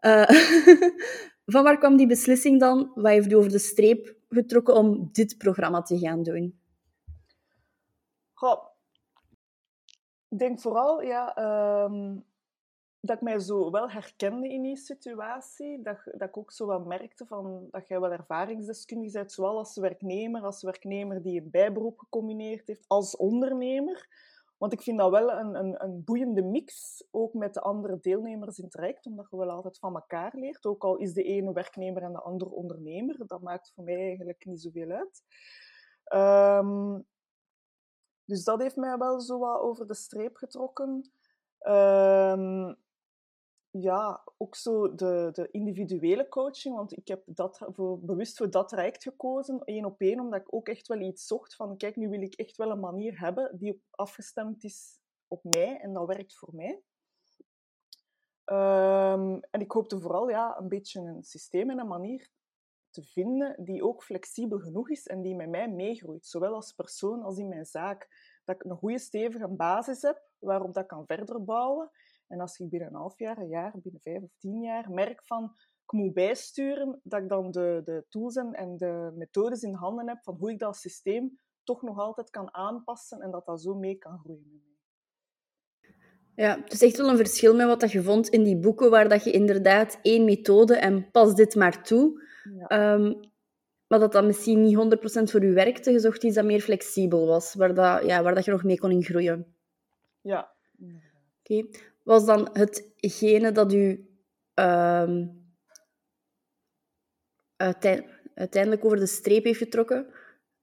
Uh, 0.00 0.28
Van 1.46 1.62
waar 1.64 1.78
kwam 1.78 1.96
die 1.96 2.06
beslissing 2.06 2.60
dan? 2.60 2.90
Wat 2.94 3.12
heeft 3.12 3.32
u 3.32 3.34
over 3.34 3.50
de 3.50 3.58
streep 3.58 4.16
getrokken 4.28 4.74
om 4.74 5.08
dit 5.12 5.38
programma 5.38 5.82
te 5.82 5.98
gaan 5.98 6.22
doen? 6.22 6.60
Goh, 8.32 8.64
ik 10.28 10.38
denk 10.38 10.60
vooral 10.60 11.02
ja, 11.02 11.36
um, 11.84 12.24
dat 13.00 13.16
ik 13.16 13.22
mij 13.22 13.38
zo 13.38 13.70
wel 13.70 13.90
herkende 13.90 14.48
in 14.48 14.62
die 14.62 14.76
situatie. 14.76 15.82
Dat, 15.82 15.98
dat 16.04 16.28
ik 16.28 16.36
ook 16.36 16.52
zo 16.52 16.66
wel 16.66 16.80
merkte 16.80 17.26
van, 17.26 17.68
dat 17.70 17.88
jij 17.88 18.00
wel 18.00 18.12
ervaringsdeskundig 18.12 19.12
bent, 19.12 19.32
zowel 19.32 19.58
als 19.58 19.76
werknemer, 19.76 20.42
als 20.42 20.62
werknemer 20.62 21.22
die 21.22 21.40
een 21.40 21.50
bijberoep 21.50 21.98
gecombineerd 21.98 22.66
heeft, 22.66 22.84
als 22.88 23.16
ondernemer. 23.16 24.08
Want 24.58 24.72
ik 24.72 24.82
vind 24.82 24.98
dat 24.98 25.10
wel 25.10 25.32
een, 25.32 25.54
een, 25.54 25.84
een 25.84 26.04
boeiende 26.04 26.42
mix, 26.42 27.02
ook 27.10 27.34
met 27.34 27.54
de 27.54 27.60
andere 27.60 27.98
deelnemers 28.00 28.58
in 28.58 28.64
het 28.64 28.72
traject, 28.72 29.06
omdat 29.06 29.26
je 29.30 29.36
wel 29.36 29.50
altijd 29.50 29.78
van 29.78 29.94
elkaar 29.94 30.32
leert. 30.36 30.66
Ook 30.66 30.84
al 30.84 30.96
is 30.96 31.12
de 31.12 31.22
ene 31.22 31.52
werknemer 31.52 32.02
en 32.02 32.12
de 32.12 32.22
andere 32.22 32.50
ondernemer, 32.50 33.26
dat 33.26 33.40
maakt 33.40 33.72
voor 33.74 33.84
mij 33.84 33.96
eigenlijk 33.96 34.44
niet 34.44 34.60
zoveel 34.60 34.90
uit. 34.90 35.22
Um, 36.14 37.06
dus 38.24 38.44
dat 38.44 38.60
heeft 38.60 38.76
mij 38.76 38.96
wel 38.98 39.20
zo 39.20 39.38
wat 39.38 39.60
over 39.60 39.86
de 39.86 39.94
streep 39.94 40.36
getrokken. 40.36 41.10
Um, 41.60 42.76
ja, 43.80 44.22
ook 44.36 44.54
zo 44.54 44.94
de, 44.94 45.28
de 45.32 45.48
individuele 45.50 46.28
coaching, 46.28 46.74
want 46.74 46.96
ik 46.96 47.08
heb 47.08 47.22
dat 47.26 47.66
voor, 47.66 48.00
bewust 48.00 48.36
voor 48.36 48.50
dat 48.50 48.68
traject 48.68 49.02
gekozen, 49.02 49.64
één 49.64 49.84
op 49.84 50.00
één, 50.00 50.20
omdat 50.20 50.40
ik 50.40 50.54
ook 50.54 50.68
echt 50.68 50.86
wel 50.86 51.00
iets 51.00 51.26
zocht 51.26 51.54
van, 51.54 51.76
kijk, 51.76 51.96
nu 51.96 52.08
wil 52.08 52.22
ik 52.22 52.34
echt 52.34 52.56
wel 52.56 52.70
een 52.70 52.80
manier 52.80 53.20
hebben 53.20 53.58
die 53.58 53.82
afgestemd 53.90 54.64
is 54.64 55.00
op 55.28 55.44
mij 55.44 55.80
en 55.80 55.92
dat 55.92 56.06
werkt 56.06 56.34
voor 56.34 56.50
mij. 56.52 56.82
Um, 58.44 59.40
en 59.40 59.60
ik 59.60 59.72
hoopte 59.72 60.00
vooral 60.00 60.28
ja, 60.28 60.58
een 60.58 60.68
beetje 60.68 61.00
een 61.00 61.22
systeem 61.22 61.70
en 61.70 61.78
een 61.78 61.86
manier 61.86 62.30
te 62.90 63.02
vinden 63.02 63.64
die 63.64 63.84
ook 63.84 64.04
flexibel 64.04 64.58
genoeg 64.58 64.90
is 64.90 65.06
en 65.06 65.22
die 65.22 65.34
met 65.34 65.48
mij 65.48 65.70
meegroeit. 65.70 66.26
Zowel 66.26 66.54
als 66.54 66.72
persoon 66.72 67.22
als 67.22 67.38
in 67.38 67.48
mijn 67.48 67.64
zaak. 67.64 68.08
Dat 68.44 68.54
ik 68.54 68.64
een 68.64 68.76
goede 68.76 68.98
stevige 68.98 69.48
basis 69.48 70.02
heb 70.02 70.22
waarop 70.38 70.74
dat 70.74 70.86
kan 70.86 71.06
verder 71.06 71.44
bouwen. 71.44 71.90
En 72.28 72.40
als 72.40 72.58
ik 72.58 72.68
binnen 72.68 72.88
een 72.88 72.94
half 72.94 73.18
jaar, 73.18 73.38
een 73.38 73.48
jaar, 73.48 73.72
binnen 73.82 74.00
vijf 74.00 74.22
of 74.22 74.34
tien 74.38 74.60
jaar 74.60 74.90
merk 74.90 75.24
van 75.24 75.52
ik 75.84 75.92
moet 75.92 76.14
bijsturen, 76.14 77.00
dat 77.02 77.22
ik 77.22 77.28
dan 77.28 77.50
de, 77.50 77.80
de 77.84 78.04
tools 78.08 78.36
en 78.36 78.76
de 78.76 79.12
methodes 79.14 79.62
in 79.62 79.74
handen 79.74 80.08
heb 80.08 80.22
van 80.22 80.34
hoe 80.34 80.50
ik 80.50 80.58
dat 80.58 80.76
systeem 80.76 81.38
toch 81.62 81.82
nog 81.82 81.98
altijd 81.98 82.30
kan 82.30 82.54
aanpassen 82.54 83.20
en 83.20 83.30
dat 83.30 83.46
dat 83.46 83.62
zo 83.62 83.74
mee 83.74 83.94
kan 83.94 84.18
groeien. 84.18 84.62
Ja, 86.36 86.60
het 86.60 86.72
is 86.72 86.82
echt 86.82 86.96
wel 86.96 87.08
een 87.08 87.16
verschil 87.16 87.54
met 87.54 87.66
wat 87.66 87.80
dat 87.80 87.92
je 87.92 88.02
vond 88.02 88.28
in 88.28 88.42
die 88.42 88.56
boeken, 88.56 88.90
waar 88.90 89.08
dat 89.08 89.24
je 89.24 89.30
inderdaad 89.30 89.98
één 90.02 90.24
methode 90.24 90.76
en 90.76 91.10
pas 91.10 91.34
dit 91.34 91.54
maar 91.54 91.82
toe. 91.82 92.22
Ja. 92.58 92.66
Ehm, 92.66 93.14
maar 93.86 93.98
dat 93.98 94.12
dat 94.12 94.24
misschien 94.24 94.62
niet 94.62 94.76
100% 94.76 95.30
voor 95.30 95.44
je 95.44 95.52
werkte. 95.52 95.90
Je 95.90 95.98
zocht 95.98 96.24
iets 96.24 96.34
dat 96.34 96.44
meer 96.44 96.60
flexibel 96.60 97.26
was, 97.26 97.54
waar, 97.54 97.74
dat, 97.74 98.04
ja, 98.04 98.22
waar 98.22 98.34
dat 98.34 98.44
je 98.44 98.50
nog 98.50 98.64
mee 98.64 98.78
kon 98.78 98.90
in 98.90 99.02
groeien. 99.02 99.54
Ja. 100.20 100.52
Oké. 101.38 101.66
Was 102.04 102.24
dan 102.24 102.48
hetgene 102.52 103.52
dat 103.52 103.72
u 103.72 104.08
ehm, 104.54 105.26
uiteindelijk 108.34 108.84
over 108.84 108.98
de 108.98 109.06
streep 109.06 109.44
heeft 109.44 109.58
getrokken? 109.58 110.12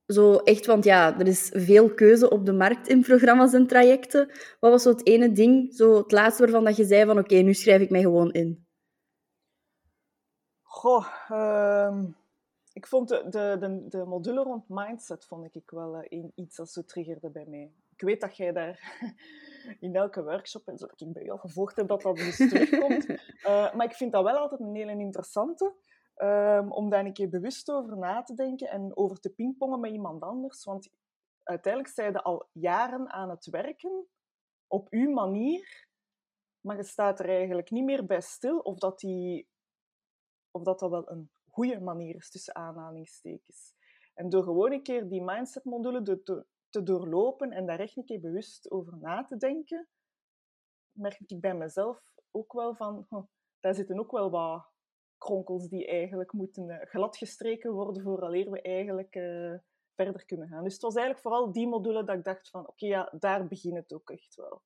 Zo 0.06 0.36
echt, 0.36 0.66
want 0.66 0.84
ja, 0.84 1.20
er 1.20 1.28
is 1.28 1.52
veel 1.54 1.94
keuze 1.94 2.30
op 2.30 2.46
de 2.46 2.54
markt 2.54 2.88
in 2.88 3.02
programma's 3.02 3.54
en 3.54 3.68
trajecten. 3.68 4.28
Wat 4.60 4.72
was 4.72 4.84
zo 4.84 4.90
het 4.90 5.08
ene 5.08 5.32
ding, 5.32 5.74
zo 5.74 5.98
het 5.98 6.12
laatste 6.12 6.44
waarvan 6.44 6.64
dat 6.64 6.76
je 6.76 6.86
zei 6.86 7.06
van 7.06 7.20
oké, 7.20 7.36
nu 7.36 7.54
schrijf 7.54 7.82
ik 7.82 7.90
mij 7.90 8.02
gewoon 8.02 8.32
in? 8.32 8.68
Goh, 10.62 11.08
ehm, 11.28 12.06
ik 12.74 12.88
vond 12.88 13.10
de, 13.10 13.24
de, 13.30 13.58
de, 13.60 13.88
de, 13.90 14.06
module 14.06 14.44
rond 14.44 14.64
mindset 14.68 15.26
vond 15.26 15.56
ik 15.56 15.70
wel 15.70 16.04
uh, 16.04 16.24
iets 16.36 16.56
dat 16.56 16.72
zo 16.72 16.82
triggerde 16.82 17.30
bij 17.30 17.46
mij. 17.48 17.72
Ik 17.90 18.02
weet 18.02 18.22
dat 18.22 18.38
jij 18.38 18.52
daar 18.52 18.80
in 19.80 19.96
elke 19.96 20.24
workshop, 20.24 20.68
en 20.68 20.78
zodat 20.78 21.02
ik 21.02 21.14
bij 21.14 21.24
jou 21.24 21.40
gevolgd 21.40 21.76
heb, 21.76 21.88
dat 21.88 22.02
dat 22.02 22.16
dus 22.16 22.38
terugkomt. 22.38 23.10
Uh, 23.10 23.18
maar 23.76 23.86
ik 23.86 23.94
vind 23.94 24.12
dat 24.12 24.24
wel 24.24 24.38
altijd 24.38 24.62
een 24.62 24.76
hele 24.76 24.92
interessante. 24.92 25.76
Um, 26.16 26.72
om 26.72 26.90
daar 26.90 27.06
een 27.06 27.14
keer 27.14 27.30
bewust 27.30 27.72
over 27.72 27.98
na 27.98 28.22
te 28.22 28.34
denken 28.34 28.70
en 28.70 28.98
over 28.98 29.20
te 29.20 29.30
pingpongen 29.30 29.80
met 29.80 29.92
iemand 29.92 30.24
anders. 30.24 30.64
Want 30.64 30.90
uiteindelijk 31.44 31.94
zijn 31.94 32.12
je 32.12 32.22
al 32.22 32.50
jaren 32.52 33.10
aan 33.10 33.30
het 33.30 33.46
werken 33.46 34.08
op 34.68 34.88
uw 34.90 35.12
manier, 35.12 35.88
maar 36.62 36.76
je 36.76 36.84
staat 36.84 37.20
er 37.20 37.30
eigenlijk 37.30 37.70
niet 37.72 37.84
meer 37.84 38.06
bij 38.06 38.22
stil 38.22 38.60
of 38.60 38.78
dat, 38.78 39.00
die, 39.00 39.48
of 40.52 40.64
dat, 40.64 40.80
dat 40.80 40.90
wel 40.90 41.12
een 41.12 41.32
goede 41.50 41.80
manier 41.80 42.16
is 42.16 42.30
tussen 42.30 42.56
aanhalingstekens. 42.56 43.74
En 44.14 44.30
door 44.30 44.44
gewoon 44.44 44.72
een 44.72 44.84
keer 44.84 45.10
die 45.10 45.24
mindset-module 45.24 46.22
te, 46.24 46.46
te 46.72 46.84
doorlopen 46.84 47.52
en 47.52 47.66
daar 47.66 47.80
echt 47.80 47.98
een 47.98 48.06
keer 48.06 48.20
bewust 48.20 48.72
over 48.72 48.98
na 48.98 49.26
te 49.26 49.38
denken, 49.38 49.88
merk 50.92 51.20
ik 51.20 51.40
bij 51.40 51.56
mezelf 51.56 52.00
ook 52.32 52.54
wel 52.54 52.76
van, 52.76 53.08
daar 53.60 53.76
zitten 53.76 54.00
ook 54.00 54.12
wel 54.12 54.30
wat 54.30 54.70
kronkels 55.18 55.68
die 55.68 55.88
eigenlijk 55.88 56.32
moeten 56.32 56.70
uh, 56.70 56.78
gladgestreken 56.82 57.72
worden 57.72 58.04
vooraleer 58.04 58.50
we 58.50 58.62
eigenlijk 58.62 59.16
uh, 59.16 59.54
verder 59.96 60.26
kunnen 60.26 60.48
gaan. 60.48 60.64
Dus 60.64 60.74
het 60.74 60.82
was 60.82 60.96
eigenlijk 60.96 61.26
vooral 61.26 61.52
die 61.52 61.68
module 61.68 62.04
dat 62.04 62.18
ik 62.18 62.24
dacht 62.24 62.50
van, 62.50 62.68
oké, 62.68 62.86
ja, 62.86 63.14
daar 63.20 63.48
begint 63.48 63.76
het 63.76 63.94
ook 63.94 64.10
echt 64.10 64.36
wel. 64.36 64.62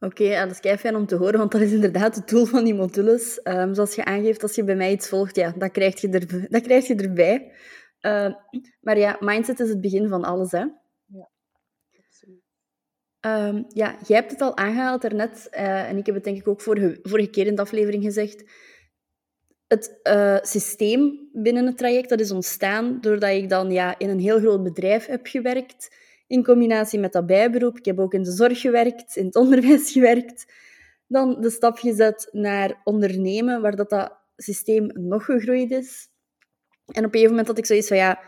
Oké, 0.00 0.22
okay, 0.22 0.42
dat 0.42 0.50
is 0.50 0.60
kei 0.60 0.76
fijn 0.76 0.96
om 0.96 1.06
te 1.06 1.16
horen, 1.16 1.38
want 1.38 1.52
dat 1.52 1.60
is 1.60 1.72
inderdaad 1.72 2.14
het 2.14 2.28
doel 2.28 2.44
van 2.44 2.64
die 2.64 2.74
modules. 2.74 3.40
Um, 3.44 3.74
zoals 3.74 3.94
je 3.94 4.04
aangeeft, 4.04 4.42
als 4.42 4.54
je 4.54 4.64
bij 4.64 4.76
mij 4.76 4.92
iets 4.92 5.08
volgt, 5.08 5.36
ja, 5.36 5.52
dat 5.56 5.70
krijg 5.70 6.00
je, 6.00 6.08
er, 6.08 6.26
dat 6.54 6.62
krijg 6.62 6.86
je 6.86 6.94
erbij. 6.94 7.52
Uh, 8.00 8.34
maar 8.80 8.98
ja, 8.98 9.16
mindset 9.20 9.60
is 9.60 9.68
het 9.68 9.80
begin 9.80 10.08
van 10.08 10.24
alles, 10.24 10.52
hè? 10.52 10.64
Ja, 11.06 11.28
absoluut. 12.06 12.42
Um, 13.20 13.64
ja, 13.68 13.98
jij 14.06 14.16
hebt 14.16 14.30
het 14.30 14.40
al 14.40 14.56
aangehaald 14.56 15.02
daarnet, 15.02 15.48
uh, 15.52 15.88
en 15.88 15.96
ik 15.96 16.06
heb 16.06 16.14
het 16.14 16.24
denk 16.24 16.36
ik 16.36 16.48
ook 16.48 16.60
vorige, 16.60 16.98
vorige 17.02 17.30
keer 17.30 17.46
in 17.46 17.54
de 17.54 17.62
aflevering 17.62 18.02
gezegd 18.02 18.44
het 19.68 20.00
uh, 20.02 20.38
systeem 20.40 21.28
binnen 21.32 21.66
het 21.66 21.78
traject 21.78 22.08
dat 22.08 22.20
is 22.20 22.30
ontstaan 22.30 23.00
doordat 23.00 23.30
ik 23.30 23.48
dan 23.48 23.70
ja, 23.70 23.98
in 23.98 24.08
een 24.08 24.18
heel 24.18 24.38
groot 24.38 24.62
bedrijf 24.62 25.06
heb 25.06 25.26
gewerkt, 25.26 25.96
in 26.26 26.44
combinatie 26.44 26.98
met 26.98 27.12
dat 27.12 27.26
bijberoep. 27.26 27.78
Ik 27.78 27.84
heb 27.84 27.98
ook 27.98 28.14
in 28.14 28.22
de 28.22 28.32
zorg 28.32 28.60
gewerkt, 28.60 29.16
in 29.16 29.24
het 29.26 29.36
onderwijs 29.44 29.92
gewerkt. 29.92 30.52
Dan 31.06 31.40
de 31.40 31.50
stap 31.50 31.78
gezet 31.78 32.28
naar 32.32 32.80
ondernemen, 32.84 33.60
waar 33.60 33.76
dat, 33.76 33.90
dat 33.90 34.16
systeem 34.36 34.90
nog 34.94 35.24
gegroeid 35.24 35.70
is. 35.70 36.08
En 36.88 37.04
op 37.04 37.04
een 37.04 37.10
gegeven 37.10 37.30
moment 37.30 37.46
had 37.46 37.58
ik 37.58 37.66
zoiets 37.66 37.88
van, 37.88 37.96
ja, 37.96 38.20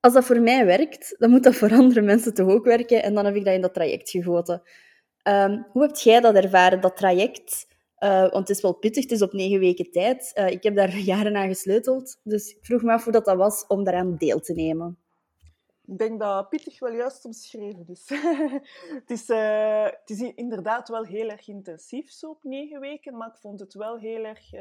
als 0.00 0.12
dat 0.12 0.24
voor 0.24 0.40
mij 0.40 0.66
werkt, 0.66 1.14
dan 1.18 1.30
moet 1.30 1.42
dat 1.42 1.54
voor 1.54 1.72
andere 1.72 2.00
mensen 2.00 2.34
toch 2.34 2.48
ook 2.48 2.64
werken. 2.64 3.02
En 3.02 3.14
dan 3.14 3.24
heb 3.24 3.34
ik 3.34 3.44
dat 3.44 3.54
in 3.54 3.60
dat 3.60 3.74
traject 3.74 4.10
gegoten. 4.10 4.62
Um, 5.28 5.66
hoe 5.72 5.82
heb 5.82 5.96
jij 5.96 6.20
dat 6.20 6.34
ervaren, 6.34 6.80
dat 6.80 6.96
traject? 6.96 7.66
Uh, 7.98 8.20
want 8.20 8.48
het 8.48 8.48
is 8.48 8.60
wel 8.60 8.74
pittig, 8.74 9.02
het 9.02 9.12
is 9.12 9.22
op 9.22 9.32
negen 9.32 9.58
weken 9.58 9.90
tijd. 9.90 10.32
Uh, 10.34 10.50
ik 10.50 10.62
heb 10.62 10.76
daar 10.76 10.98
jaren 11.12 11.36
aan 11.36 11.48
gesleuteld. 11.48 12.20
Dus 12.22 12.50
ik 12.50 12.64
vroeg 12.64 12.82
me 12.82 12.92
af 12.92 13.04
hoe 13.04 13.12
dat, 13.12 13.24
dat 13.24 13.36
was 13.36 13.66
om 13.66 13.84
daaraan 13.84 14.16
deel 14.16 14.40
te 14.40 14.52
nemen. 14.52 14.98
Ik 15.86 15.98
denk 15.98 16.20
dat 16.20 16.48
pittig 16.48 16.78
wel 16.78 16.92
juist 16.92 17.24
omschreven 17.24 17.86
is. 17.88 18.08
het, 19.00 19.10
is 19.10 19.28
uh, 19.28 19.84
het 19.84 20.10
is 20.10 20.20
inderdaad 20.34 20.88
wel 20.88 21.04
heel 21.04 21.28
erg 21.28 21.48
intensief, 21.48 22.10
zo 22.10 22.30
op 22.30 22.42
negen 22.42 22.80
weken. 22.80 23.16
Maar 23.16 23.28
ik 23.28 23.36
vond 23.40 23.60
het 23.60 23.74
wel 23.74 23.98
heel 23.98 24.24
erg, 24.24 24.52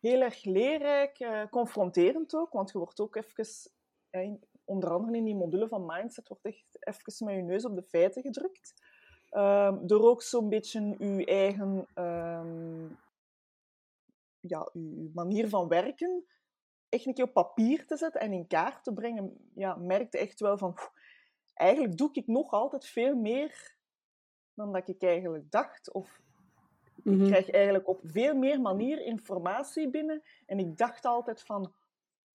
heel 0.00 0.20
erg 0.20 0.44
leerrijk, 0.44 1.46
confronterend 1.50 2.34
ook. 2.34 2.52
Want 2.52 2.70
je 2.70 2.78
wordt 2.78 3.00
ook 3.00 3.16
even, 3.16 4.40
onder 4.64 4.90
andere 4.90 5.16
in 5.16 5.24
die 5.24 5.34
module 5.34 5.68
van 5.68 5.86
Mindset, 5.86 6.28
wordt 6.28 6.44
echt 6.44 6.76
even 6.80 7.26
met 7.26 7.34
je 7.34 7.42
neus 7.42 7.64
op 7.64 7.76
de 7.76 7.82
feiten 7.82 8.22
gedrukt. 8.22 8.74
Um, 9.30 9.86
door 9.86 10.02
ook 10.02 10.22
zo'n 10.22 10.48
beetje 10.48 10.94
uw 10.98 11.24
eigen 11.24 11.86
um, 11.94 12.98
ja, 14.40 14.68
uw 14.72 15.10
manier 15.14 15.48
van 15.48 15.68
werken 15.68 16.24
echt 16.88 17.06
een 17.06 17.14
keer 17.14 17.24
op 17.24 17.32
papier 17.32 17.86
te 17.86 17.96
zetten 17.96 18.20
en 18.20 18.32
in 18.32 18.46
kaart 18.46 18.84
te 18.84 18.92
brengen, 18.92 19.50
ja, 19.54 19.74
merkte 19.74 20.18
echt 20.18 20.40
wel 20.40 20.58
van, 20.58 20.76
eigenlijk 21.54 21.96
doe 21.96 22.08
ik 22.12 22.26
nog 22.26 22.50
altijd 22.52 22.86
veel 22.86 23.14
meer 23.14 23.76
dan 24.54 24.72
dat 24.72 24.88
ik 24.88 25.02
eigenlijk 25.02 25.50
dacht. 25.50 25.92
Of 25.92 26.20
ik 27.04 27.12
mhm. 27.12 27.26
krijg 27.26 27.50
eigenlijk 27.50 27.88
op 27.88 28.00
veel 28.04 28.34
meer 28.34 28.60
manieren 28.60 29.04
informatie 29.04 29.90
binnen. 29.90 30.22
En 30.46 30.58
ik 30.58 30.76
dacht 30.76 31.04
altijd 31.04 31.42
van, 31.42 31.62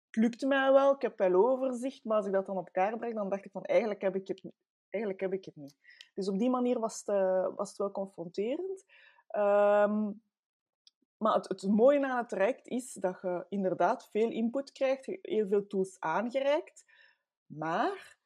het 0.06 0.16
lukt 0.16 0.46
mij 0.46 0.72
wel, 0.72 0.94
ik 0.94 1.02
heb 1.02 1.18
wel 1.18 1.50
overzicht, 1.50 2.04
maar 2.04 2.18
als 2.18 2.26
ik 2.26 2.32
dat 2.32 2.46
dan 2.46 2.58
op 2.58 2.72
kaart 2.72 2.98
breng, 2.98 3.16
dan 3.16 3.30
dacht 3.30 3.46
ik 3.46 3.52
van, 3.52 3.64
eigenlijk 3.64 4.02
heb 4.02 4.16
ik 4.16 4.28
het 4.28 4.44
eigenlijk 4.90 5.20
heb 5.20 5.34
ik 5.34 5.46
het 5.46 5.56
niet. 5.56 5.76
Dus 6.14 6.28
op 6.28 6.40
die 6.40 6.50
manier 6.50 6.80
was 6.80 7.00
het, 7.00 7.08
uh, 7.08 7.48
was 7.56 7.70
het 7.70 7.78
wel 7.78 7.92
confronterend. 7.92 8.86
Um, 9.38 10.22
maar 11.18 11.34
het, 11.34 11.48
het, 11.48 11.64
mooie 11.64 12.08
aan 12.08 12.18
het 12.18 12.30
traject 12.30 12.68
is 12.68 12.94
dat 12.94 13.22
je 13.22 13.46
inderdaad 13.50 14.10
veel 14.12 14.30
input 14.30 14.72
krijgt, 14.72 15.06
heel 15.22 15.48
veel 15.48 15.68
tools 15.68 16.00
aangereikt, 16.00 16.86
maar 17.46 18.18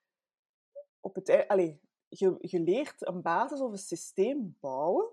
op 1.00 1.16
het, 1.16 1.48
allez, 1.48 1.74
je, 2.08 2.36
je 2.40 2.60
leert 2.60 3.08
een 3.08 3.22
basis 3.22 3.60
of 3.60 3.72
een 3.72 3.78
systeem 3.78 4.58
bouwen, 4.60 5.10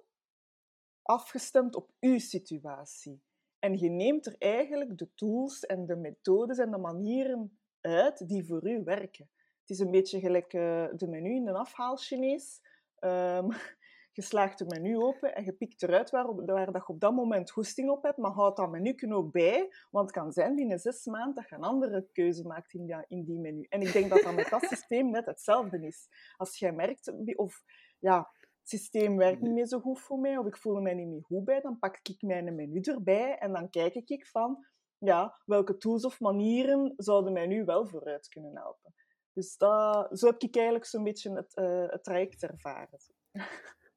afgestemd 1.06 1.76
op 1.76 1.90
uw 2.00 2.18
situatie. 2.18 3.22
En 3.58 3.78
je 3.78 3.90
neemt 3.90 4.26
er 4.26 4.34
eigenlijk 4.38 4.98
de 4.98 5.14
tools 5.14 5.66
en 5.66 5.86
de 5.86 5.96
methodes 5.96 6.58
en 6.58 6.70
de 6.70 6.78
manieren 6.78 7.58
uit 7.80 8.28
die 8.28 8.44
voor 8.44 8.68
u 8.68 8.84
werken. 8.84 9.30
Het 9.60 9.70
is 9.70 9.78
een 9.78 9.90
beetje 9.90 10.20
gelijk 10.20 10.52
uh, 10.52 10.86
de 10.96 11.06
menu 11.08 11.34
in 11.34 11.48
een 11.48 11.56
afhaal 11.56 11.96
Chinees. 11.96 12.60
Um, 13.00 13.48
je 14.16 14.22
slaagt 14.22 14.58
het 14.58 14.70
menu 14.70 14.98
open 14.98 15.34
en 15.34 15.44
je 15.44 15.52
pikt 15.52 15.82
eruit 15.82 16.10
waar, 16.10 16.44
waar 16.44 16.72
dat 16.72 16.86
je 16.86 16.92
op 16.92 17.00
dat 17.00 17.14
moment 17.14 17.50
goesting 17.50 17.90
op 17.90 18.02
hebt, 18.02 18.16
maar 18.16 18.30
houd 18.30 18.56
dat 18.56 18.70
menu 18.70 19.12
ook 19.12 19.32
bij, 19.32 19.68
want 19.90 20.06
het 20.06 20.18
kan 20.18 20.32
zijn 20.32 20.54
binnen 20.54 20.78
zes 20.78 21.04
maanden 21.04 21.34
dat 21.34 21.48
je 21.48 21.54
een 21.54 21.62
andere 21.62 22.08
keuze 22.12 22.46
maakt 22.46 22.74
in 22.74 23.24
die, 23.24 23.38
menu. 23.38 23.66
En 23.68 23.80
ik 23.80 23.92
denk 23.92 24.10
dat 24.10 24.22
dat 24.22 24.34
met 24.34 24.48
dat 24.48 24.62
systeem 24.72 25.10
net 25.10 25.26
hetzelfde 25.26 25.86
is. 25.86 26.08
Als 26.36 26.58
jij 26.58 26.72
merkt, 26.72 27.36
of 27.36 27.62
ja, 27.98 28.30
systeem 28.68 29.16
werkt 29.16 29.40
niet 29.40 29.52
meer 29.52 29.66
zo 29.66 29.80
goed 29.80 30.00
voor 30.00 30.18
mij, 30.18 30.36
of 30.38 30.46
ik 30.46 30.56
voel 30.56 30.80
me 30.80 30.94
niet 30.94 31.08
meer 31.08 31.22
goed 31.22 31.44
bij, 31.44 31.60
dan 31.60 31.78
pak 31.78 31.98
ik 32.02 32.22
mijn 32.22 32.54
menu 32.54 32.80
erbij 32.80 33.38
en 33.38 33.52
dan 33.52 33.70
kijk 33.70 33.94
ik 33.94 34.26
van, 34.26 34.66
ja, 34.98 35.40
welke 35.44 35.76
tools 35.76 36.04
of 36.04 36.20
manieren 36.20 36.92
zouden 36.96 37.32
mij 37.32 37.46
nu 37.46 37.64
wel 37.64 37.86
vooruit 37.86 38.28
kunnen 38.28 38.56
helpen. 38.56 38.94
Dus 39.32 39.56
dat, 39.56 40.18
zo 40.18 40.26
heb 40.26 40.42
ik 40.42 40.56
eigenlijk 40.56 40.86
zo'n 40.86 41.04
beetje 41.04 41.32
het, 41.32 41.56
uh, 41.56 41.88
het 41.88 42.04
traject 42.04 42.42
ervaren. 42.42 42.98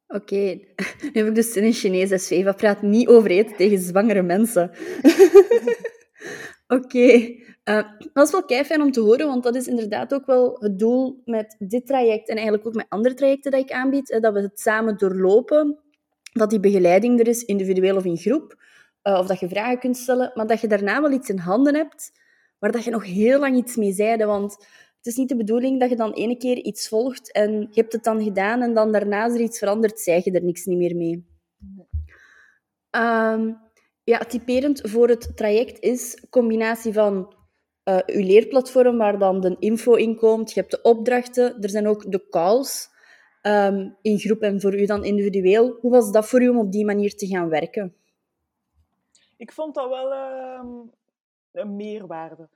Oké, 0.07 0.23
okay. 0.23 0.73
nu 1.01 1.11
heb 1.11 1.27
ik 1.27 1.35
dus 1.35 1.55
in 1.55 1.73
Chinees 1.73 2.09
les 2.09 2.29
Eva 2.29 2.51
praat 2.51 2.81
niet 2.81 3.07
over 3.07 3.29
eten 3.29 3.55
tegen 3.55 3.79
zwangere 3.79 4.21
mensen. 4.21 4.69
Oké, 6.67 6.83
okay. 6.85 7.43
Uh, 7.69 7.83
dat 8.13 8.25
is 8.25 8.31
wel 8.31 8.45
kei 8.45 8.63
fijn 8.63 8.81
om 8.81 8.91
te 8.91 8.99
horen, 8.99 9.27
want 9.27 9.43
dat 9.43 9.55
is 9.55 9.67
inderdaad 9.67 10.13
ook 10.13 10.25
wel 10.25 10.57
het 10.59 10.79
doel 10.79 11.21
met 11.25 11.55
dit 11.59 11.85
traject 11.87 12.29
en 12.29 12.35
eigenlijk 12.35 12.67
ook 12.67 12.75
met 12.75 12.85
andere 12.89 13.15
trajecten 13.15 13.51
dat 13.51 13.61
ik 13.61 13.71
aanbied, 13.71 14.17
dat 14.21 14.33
we 14.33 14.41
het 14.41 14.59
samen 14.59 14.97
doorlopen, 14.97 15.79
dat 16.33 16.49
die 16.49 16.59
begeleiding 16.59 17.19
er 17.19 17.27
is, 17.27 17.43
individueel 17.43 17.95
of 17.95 18.05
in 18.05 18.17
groep, 18.17 18.63
of 19.03 19.27
dat 19.27 19.39
je 19.39 19.49
vragen 19.49 19.79
kunt 19.79 19.97
stellen, 19.97 20.31
maar 20.33 20.47
dat 20.47 20.61
je 20.61 20.67
daarna 20.67 21.01
wel 21.01 21.11
iets 21.11 21.29
in 21.29 21.37
handen 21.37 21.75
hebt 21.75 22.11
waar 22.59 22.71
dat 22.71 22.83
je 22.83 22.91
nog 22.91 23.05
heel 23.05 23.39
lang 23.39 23.57
iets 23.57 23.75
mee 23.75 23.93
zeide. 23.93 24.25
Want 24.25 24.51
het 24.97 25.05
is 25.05 25.15
niet 25.15 25.29
de 25.29 25.35
bedoeling 25.35 25.79
dat 25.79 25.89
je 25.89 25.95
dan 25.95 26.13
ene 26.13 26.37
keer 26.37 26.57
iets 26.57 26.87
volgt 26.87 27.31
en 27.31 27.51
je 27.59 27.81
hebt 27.81 27.93
het 27.93 28.03
dan 28.03 28.23
gedaan 28.23 28.61
en 28.61 28.73
dan 28.73 28.91
daarna 28.91 29.25
er 29.25 29.39
iets 29.39 29.57
veranderd, 29.57 29.99
zeg 29.99 30.23
je 30.23 30.31
er 30.31 30.43
niks 30.43 30.65
niet 30.65 30.77
meer 30.77 30.95
mee. 30.95 31.27
Um, 32.91 33.57
ja, 34.03 34.17
typerend 34.17 34.81
voor 34.83 35.09
het 35.09 35.37
traject 35.37 35.79
is 35.79 36.23
combinatie 36.29 36.93
van 36.93 37.33
uh, 37.89 37.99
je 38.05 38.23
leerplatform 38.23 38.97
waar 38.97 39.19
dan 39.19 39.41
de 39.41 39.55
info 39.59 39.93
in 39.93 40.15
komt, 40.15 40.51
je 40.51 40.59
hebt 40.59 40.71
de 40.71 40.81
opdrachten, 40.81 41.61
er 41.61 41.69
zijn 41.69 41.87
ook 41.87 42.11
de 42.11 42.27
calls 42.29 42.89
um, 43.41 43.97
in 44.01 44.19
groep 44.19 44.41
en 44.41 44.61
voor 44.61 44.79
u 44.79 44.85
dan 44.85 45.03
individueel. 45.03 45.77
Hoe 45.81 45.91
was 45.91 46.11
dat 46.11 46.27
voor 46.27 46.41
u 46.41 46.49
om 46.49 46.59
op 46.59 46.71
die 46.71 46.85
manier 46.85 47.15
te 47.15 47.27
gaan 47.27 47.49
werken? 47.49 47.95
Ik 49.37 49.51
vond 49.51 49.75
dat 49.75 49.89
wel 49.89 50.11
uh, 50.11 50.61
een 51.51 51.75
meerwaarde. 51.75 52.49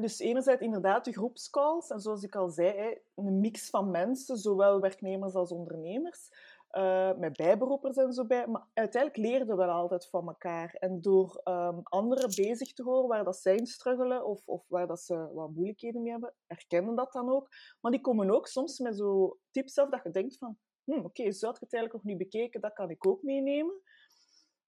Dus 0.00 0.18
enerzijds 0.18 0.62
inderdaad 0.62 1.04
de 1.04 1.12
groepscalls, 1.12 1.90
en 1.90 2.00
zoals 2.00 2.22
ik 2.22 2.36
al 2.36 2.48
zei, 2.48 2.98
een 3.14 3.40
mix 3.40 3.70
van 3.70 3.90
mensen, 3.90 4.36
zowel 4.36 4.80
werknemers 4.80 5.34
als 5.34 5.50
ondernemers, 5.50 6.30
uh, 6.72 7.14
met 7.16 7.36
bijberoepers 7.36 7.96
en 7.96 8.12
zo 8.12 8.24
bij. 8.24 8.46
Maar 8.46 8.66
uiteindelijk 8.74 9.22
leerden 9.22 9.56
we 9.56 9.64
altijd 9.64 10.08
van 10.08 10.28
elkaar. 10.28 10.74
En 10.74 11.00
door 11.00 11.40
um, 11.44 11.80
anderen 11.82 12.32
bezig 12.36 12.72
te 12.72 12.82
horen 12.82 13.08
waar 13.08 13.24
dat 13.24 13.36
zij 13.36 13.56
in 13.56 13.66
struggelen 13.66 14.26
of, 14.26 14.42
of 14.46 14.68
waar 14.68 14.86
dat 14.86 15.00
ze 15.00 15.32
wat 15.32 15.50
moeilijkheden 15.50 16.02
mee 16.02 16.12
hebben, 16.12 16.34
herkennen 16.46 16.94
dat 16.94 17.12
dan 17.12 17.30
ook. 17.30 17.48
Maar 17.80 17.92
die 17.92 18.00
komen 18.00 18.30
ook 18.30 18.46
soms 18.46 18.78
met 18.78 18.96
zo 18.96 19.38
tips 19.50 19.78
af 19.78 19.88
dat 19.88 20.02
je 20.02 20.10
denkt 20.10 20.38
van, 20.38 20.58
hm, 20.84 20.92
oké, 20.92 21.06
okay, 21.06 21.32
zo 21.32 21.48
het 21.48 21.60
eigenlijk 21.60 21.92
nog 21.92 22.04
niet 22.04 22.18
bekeken, 22.18 22.60
dat 22.60 22.72
kan 22.72 22.90
ik 22.90 23.06
ook 23.06 23.22
meenemen. 23.22 23.74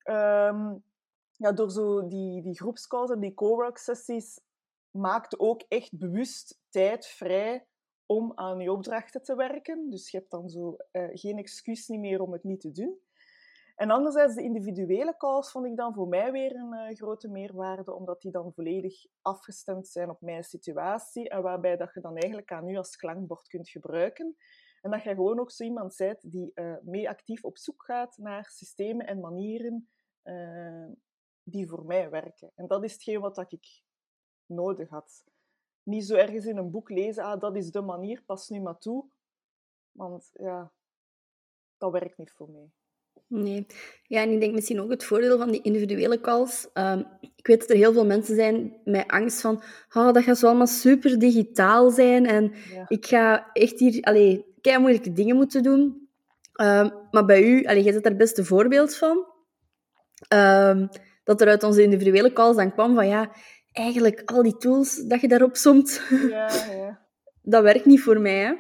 Um, 0.03 0.83
ja, 1.37 1.51
door 1.51 1.71
zo 1.71 2.07
die, 2.07 2.41
die 2.41 2.55
groepscalls 2.55 3.11
en 3.11 3.19
die 3.19 3.33
co-work 3.33 3.77
sessies 3.77 4.39
maakt 4.91 5.39
ook 5.39 5.63
echt 5.67 5.97
bewust 5.97 6.59
tijd 6.69 7.07
vrij 7.07 7.66
om 8.07 8.31
aan 8.35 8.59
je 8.59 8.71
opdrachten 8.71 9.23
te 9.23 9.35
werken. 9.35 9.89
Dus 9.89 10.11
je 10.11 10.17
hebt 10.17 10.31
dan 10.31 10.49
zo 10.49 10.75
uh, 10.91 11.07
geen 11.11 11.37
excuus 11.37 11.87
niet 11.87 11.99
meer 11.99 12.21
om 12.21 12.31
het 12.31 12.43
niet 12.43 12.59
te 12.59 12.71
doen. 12.71 12.99
En 13.75 13.89
anderzijds, 13.89 14.35
de 14.35 14.43
individuele 14.43 15.17
calls 15.17 15.51
vond 15.51 15.65
ik 15.65 15.75
dan 15.75 15.93
voor 15.93 16.07
mij 16.07 16.31
weer 16.31 16.55
een 16.55 16.73
uh, 16.73 16.95
grote 16.95 17.27
meerwaarde, 17.27 17.93
omdat 17.93 18.21
die 18.21 18.31
dan 18.31 18.53
volledig 18.53 19.05
afgestemd 19.21 19.87
zijn 19.87 20.09
op 20.09 20.21
mijn 20.21 20.43
situatie 20.43 21.29
en 21.29 21.41
waarbij 21.41 21.77
dat 21.77 21.93
je 21.93 22.01
dan 22.01 22.17
eigenlijk 22.17 22.51
aan 22.51 22.67
u 22.67 22.77
als 22.77 22.95
klankbord 22.95 23.47
kunt 23.47 23.69
gebruiken. 23.69 24.35
En 24.81 24.91
dat 24.91 25.03
je 25.03 25.09
gewoon 25.09 25.39
ook 25.39 25.51
zo 25.51 25.63
iemand 25.63 25.95
bent 25.97 26.31
die 26.31 26.51
uh, 26.55 26.75
mee 26.81 27.09
actief 27.09 27.43
op 27.43 27.57
zoek 27.57 27.83
gaat 27.83 28.17
naar 28.17 28.45
systemen 28.45 29.07
en 29.07 29.19
manieren 29.19 29.89
die 31.43 31.67
voor 31.67 31.85
mij 31.85 32.09
werken. 32.09 32.51
En 32.55 32.67
dat 32.67 32.83
is 32.83 32.93
hetgeen 32.93 33.19
wat 33.19 33.51
ik 33.51 33.83
nodig 34.45 34.89
had. 34.89 35.23
Niet 35.87 36.05
zo 36.05 36.15
ergens 36.15 36.45
in 36.45 36.57
een 36.57 36.71
boek 36.71 36.89
lezen, 36.89 37.23
ah, 37.23 37.39
dat 37.39 37.55
is 37.55 37.71
de 37.71 37.81
manier, 37.81 38.21
pas 38.25 38.49
nu 38.49 38.61
maar 38.61 38.77
toe. 38.77 39.05
Want 39.91 40.29
ja, 40.33 40.71
dat 41.77 41.91
werkt 41.91 42.17
niet 42.17 42.31
voor 42.31 42.49
mij. 42.49 42.69
Nee. 43.27 43.65
Ja, 44.03 44.21
en 44.21 44.31
ik 44.31 44.39
denk 44.39 44.53
misschien 44.53 44.81
ook 44.81 44.89
het 44.89 45.03
voordeel 45.03 45.37
van 45.37 45.51
die 45.51 45.61
individuele 45.61 46.21
calls. 46.21 46.69
Um, 46.73 47.07
ik 47.35 47.47
weet 47.47 47.59
dat 47.59 47.69
er 47.69 47.75
heel 47.75 47.93
veel 47.93 48.05
mensen 48.05 48.35
zijn 48.35 48.81
met 48.83 49.07
angst 49.07 49.41
van 49.41 49.63
oh, 49.93 50.13
dat 50.13 50.23
gaat 50.23 50.37
zo 50.37 50.47
allemaal 50.47 50.67
super 50.67 51.19
digitaal 51.19 51.89
zijn 51.89 52.25
en 52.25 52.53
ik 52.87 53.05
ga 53.05 53.51
echt 53.53 53.79
hier 53.79 54.01
allee, 54.01 54.45
kei 54.61 54.79
moeilijke 54.79 55.13
dingen 55.13 55.35
moeten 55.35 55.63
doen. 55.63 56.09
Um, 56.61 56.91
maar 57.11 57.25
bij 57.25 57.43
u, 57.43 57.65
allee, 57.65 57.83
jij 57.83 57.93
zet 57.93 58.03
daar 58.03 58.15
best 58.15 58.37
een 58.37 58.45
voorbeeld 58.45 58.95
van. 58.95 59.25
Um, 60.33 60.89
dat 61.23 61.41
er 61.41 61.47
uit 61.47 61.63
onze 61.63 61.83
individuele 61.83 62.33
calls 62.33 62.55
dan 62.55 62.73
kwam 62.73 62.95
van 62.95 63.07
ja, 63.07 63.31
eigenlijk 63.77 64.21
al 64.31 64.43
die 64.43 64.57
tools 64.57 65.07
dat 65.07 65.21
je 65.21 65.27
daarop 65.27 65.55
somt, 65.55 66.01
ja, 66.09 66.47
ja. 66.83 67.01
dat 67.41 67.63
werkt 67.63 67.85
niet 67.85 68.01
voor 68.01 68.19
mij. 68.19 68.39
Hè? 68.39 68.53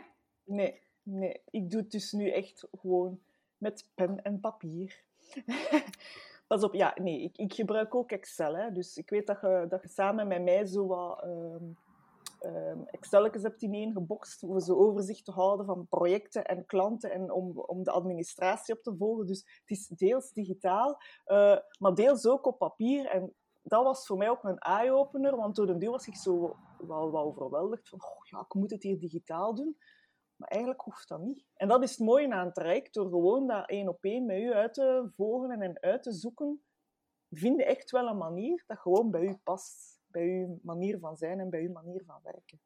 Nee, 0.43 0.81
nee, 1.03 1.41
ik 1.49 1.69
doe 1.69 1.81
het 1.81 1.91
dus 1.91 2.11
nu 2.11 2.29
echt 2.29 2.67
gewoon 2.71 3.19
met 3.57 3.89
pen 3.95 4.21
en 4.21 4.39
papier. 4.39 5.03
Pas 6.47 6.63
op, 6.63 6.73
ja, 6.73 6.95
nee, 7.01 7.21
ik, 7.21 7.37
ik 7.37 7.53
gebruik 7.53 7.95
ook 7.95 8.11
Excel. 8.11 8.55
Hè, 8.55 8.71
dus 8.71 8.97
ik 8.97 9.09
weet 9.09 9.27
dat 9.27 9.41
je, 9.41 9.65
dat 9.69 9.81
je 9.81 9.89
samen 9.89 10.27
met 10.27 10.43
mij 10.43 10.65
zo 10.65 10.87
wat 10.87 11.23
um, 11.23 11.77
um, 12.41 12.85
Excelletjes 12.85 13.43
hebt 13.43 13.61
ineengeboxt 13.61 14.43
om 14.43 14.59
zo 14.59 14.75
overzicht 14.75 15.25
te 15.25 15.31
houden 15.31 15.65
van 15.65 15.87
projecten 15.87 16.45
en 16.45 16.65
klanten 16.65 17.11
en 17.11 17.31
om, 17.31 17.59
om 17.59 17.83
de 17.83 17.91
administratie 17.91 18.75
op 18.75 18.81
te 18.83 18.95
volgen. 18.97 19.25
Dus 19.25 19.39
het 19.39 19.77
is 19.77 19.87
deels 19.87 20.31
digitaal, 20.31 20.97
uh, 21.27 21.57
maar 21.79 21.93
deels 21.93 22.25
ook 22.25 22.45
op 22.45 22.57
papier. 22.57 23.05
En 23.05 23.33
dat 23.67 23.83
was 23.83 24.05
voor 24.05 24.17
mij 24.17 24.29
ook 24.29 24.43
een 24.43 24.57
eye-opener, 24.57 25.35
want 25.35 25.55
door 25.55 25.67
de 25.67 25.77
duur 25.77 25.91
was 25.91 26.07
ik 26.07 26.15
zo 26.15 26.55
wel, 26.77 27.11
wel 27.11 27.23
overweldigd 27.23 27.89
van, 27.89 28.03
oh, 28.03 28.25
ja, 28.29 28.39
ik 28.39 28.53
moet 28.53 28.71
het 28.71 28.83
hier 28.83 28.99
digitaal 28.99 29.55
doen. 29.55 29.77
Maar 30.35 30.49
eigenlijk 30.49 30.81
hoeft 30.81 31.07
dat 31.07 31.19
niet. 31.19 31.45
En 31.53 31.67
dat 31.67 31.83
is 31.83 31.89
het 31.89 31.99
mooie 31.99 32.33
aan 32.33 32.45
het 32.45 32.55
traject, 32.55 32.93
door 32.93 33.09
gewoon 33.09 33.47
dat 33.47 33.69
één 33.69 33.87
op 33.87 34.03
één 34.03 34.25
met 34.25 34.37
u 34.37 34.53
uit 34.53 34.73
te 34.73 35.09
volgen 35.15 35.61
en 35.61 35.81
uit 35.81 36.03
te 36.03 36.11
zoeken, 36.11 36.61
vind 37.29 37.57
je 37.57 37.65
echt 37.65 37.91
wel 37.91 38.07
een 38.07 38.17
manier 38.17 38.63
dat 38.67 38.77
gewoon 38.77 39.11
bij 39.11 39.21
u 39.21 39.35
past. 39.43 39.95
Bij 40.07 40.23
uw 40.23 40.59
manier 40.61 40.99
van 40.99 41.17
zijn 41.17 41.39
en 41.39 41.49
bij 41.49 41.61
uw 41.61 41.71
manier 41.71 42.03
van 42.05 42.19
werken. 42.23 42.61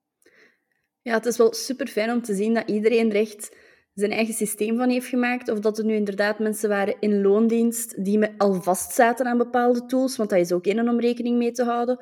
Ja, 1.02 1.14
het 1.14 1.26
is 1.26 1.38
wel 1.38 1.54
super 1.54 1.88
fijn 1.88 2.12
om 2.12 2.22
te 2.22 2.34
zien 2.34 2.54
dat 2.54 2.70
iedereen 2.70 3.10
er 3.10 3.16
echt 3.16 3.58
zijn 3.94 4.12
eigen 4.12 4.34
systeem 4.34 4.78
van 4.78 4.90
heeft 4.90 5.08
gemaakt. 5.08 5.50
Of 5.50 5.60
dat 5.60 5.78
er 5.78 5.86
nu 5.86 5.96
inderdaad 5.96 6.40
mensen 6.40 6.70
waren 6.70 6.96
in 7.00 7.22
loondienst 7.22 8.04
die 8.04 8.28
al 8.38 8.62
vast 8.62 8.94
zaten 8.94 9.26
aan 9.26 9.38
bepaalde 9.38 9.86
tools, 9.86 10.18
want 10.18 10.30
dat 10.30 10.40
is 10.40 10.52
ook 10.52 10.66
één 10.66 10.90
om 10.90 11.00
rekening 11.00 11.38
mee 11.38 11.52
te 11.52 11.64
houden. 11.64 12.00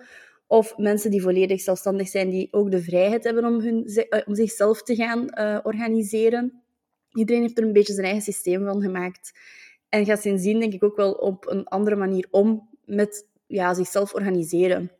Of 0.47 0.77
mensen 0.77 1.11
die 1.11 1.21
volledig 1.21 1.61
zelfstandig 1.61 2.07
zijn, 2.07 2.29
die 2.29 2.47
ook 2.51 2.71
de 2.71 2.81
vrijheid 2.81 3.23
hebben 3.23 3.45
om, 3.45 3.59
hun, 3.59 3.85
eh, 3.85 4.21
om 4.25 4.35
zichzelf 4.35 4.83
te 4.83 4.95
gaan 4.95 5.27
uh, 5.39 5.59
organiseren. 5.63 6.63
Iedereen 7.13 7.41
heeft 7.41 7.57
er 7.57 7.63
een 7.63 7.73
beetje 7.73 7.93
zijn 7.93 8.05
eigen 8.05 8.23
systeem 8.23 8.65
van 8.65 8.81
gemaakt. 8.81 9.31
En 9.89 10.05
gaat 10.05 10.21
sindsdien 10.21 10.59
denk 10.59 10.73
ik 10.73 10.83
ook 10.83 10.95
wel 10.95 11.11
op 11.11 11.47
een 11.47 11.67
andere 11.67 11.95
manier 11.95 12.27
om 12.31 12.69
met 12.85 13.27
ja, 13.47 13.73
zichzelf 13.73 14.13
organiseren. 14.13 14.91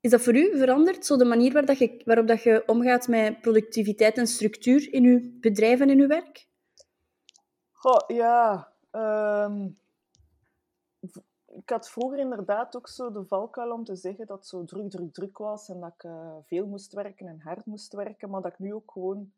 Is 0.00 0.10
dat 0.10 0.20
voor 0.20 0.36
u 0.36 0.58
veranderd, 0.58 1.06
zo 1.06 1.16
de 1.16 1.24
manier 1.24 1.52
waar 1.52 1.64
dat 1.64 1.78
je, 1.78 2.02
waarop 2.04 2.26
dat 2.26 2.42
je 2.42 2.62
omgaat 2.66 3.08
met 3.08 3.40
productiviteit 3.40 4.18
en 4.18 4.26
structuur 4.26 4.92
in 4.92 5.04
uw 5.04 5.20
bedrijf 5.40 5.80
en 5.80 5.90
in 5.90 6.00
uw 6.00 6.06
werk? 6.06 6.48
Goh, 7.72 8.00
ja. 8.06 8.72
Um, 8.90 9.78
ik 11.46 11.70
had 11.70 11.90
vroeger 11.90 12.18
inderdaad 12.18 12.76
ook 12.76 12.88
zo 12.88 13.12
de 13.12 13.24
valkuil 13.24 13.72
om 13.72 13.84
te 13.84 13.96
zeggen 13.96 14.26
dat 14.26 14.38
het 14.38 14.46
zo 14.46 14.64
druk, 14.64 14.90
druk, 14.90 15.12
druk 15.12 15.38
was 15.38 15.68
en 15.68 15.80
dat 15.80 15.92
ik 15.94 16.04
uh, 16.04 16.36
veel 16.46 16.66
moest 16.66 16.92
werken 16.92 17.26
en 17.26 17.40
hard 17.40 17.66
moest 17.66 17.92
werken, 17.92 18.30
maar 18.30 18.42
dat 18.42 18.52
ik 18.52 18.58
nu 18.58 18.74
ook 18.74 18.90
gewoon 18.90 19.32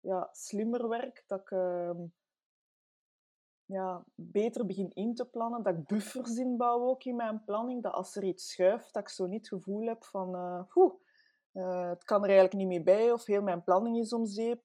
ja, 0.00 0.28
slimmer 0.32 0.88
werk. 0.88 1.24
Dat 1.26 1.40
ik 1.40 1.50
uh, 1.50 1.90
ja, 3.74 4.04
beter 4.14 4.66
begin 4.66 4.90
in 4.94 5.14
te 5.14 5.24
plannen, 5.24 5.62
dat 5.62 5.74
ik 5.74 5.86
buffers 5.86 6.36
inbouw 6.36 6.80
ook 6.80 7.04
in 7.04 7.16
mijn 7.16 7.44
planning, 7.44 7.82
dat 7.82 7.92
als 7.92 8.16
er 8.16 8.24
iets 8.24 8.50
schuift, 8.50 8.92
dat 8.92 9.02
ik 9.02 9.08
zo 9.08 9.26
niet 9.26 9.50
het 9.50 9.60
gevoel 9.60 9.86
heb 9.86 10.04
van, 10.04 10.34
uh, 10.34 11.90
het 11.90 12.04
kan 12.04 12.22
er 12.22 12.28
eigenlijk 12.28 12.54
niet 12.54 12.68
meer 12.68 12.82
bij, 12.82 13.12
of 13.12 13.26
heel 13.26 13.42
mijn 13.42 13.64
planning 13.64 13.98
is 13.98 14.12
om 14.12 14.26
zeep. 14.26 14.62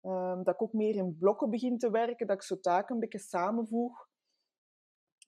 Ehm, 0.00 0.42
dat 0.42 0.54
ik 0.54 0.62
ook 0.62 0.72
meer 0.72 0.94
in 0.94 1.16
blokken 1.18 1.50
begin 1.50 1.78
te 1.78 1.90
werken, 1.90 2.26
dat 2.26 2.36
ik 2.36 2.42
zo 2.42 2.60
taken 2.60 2.94
een 2.94 3.00
beetje 3.00 3.18
samenvoeg. 3.18 4.08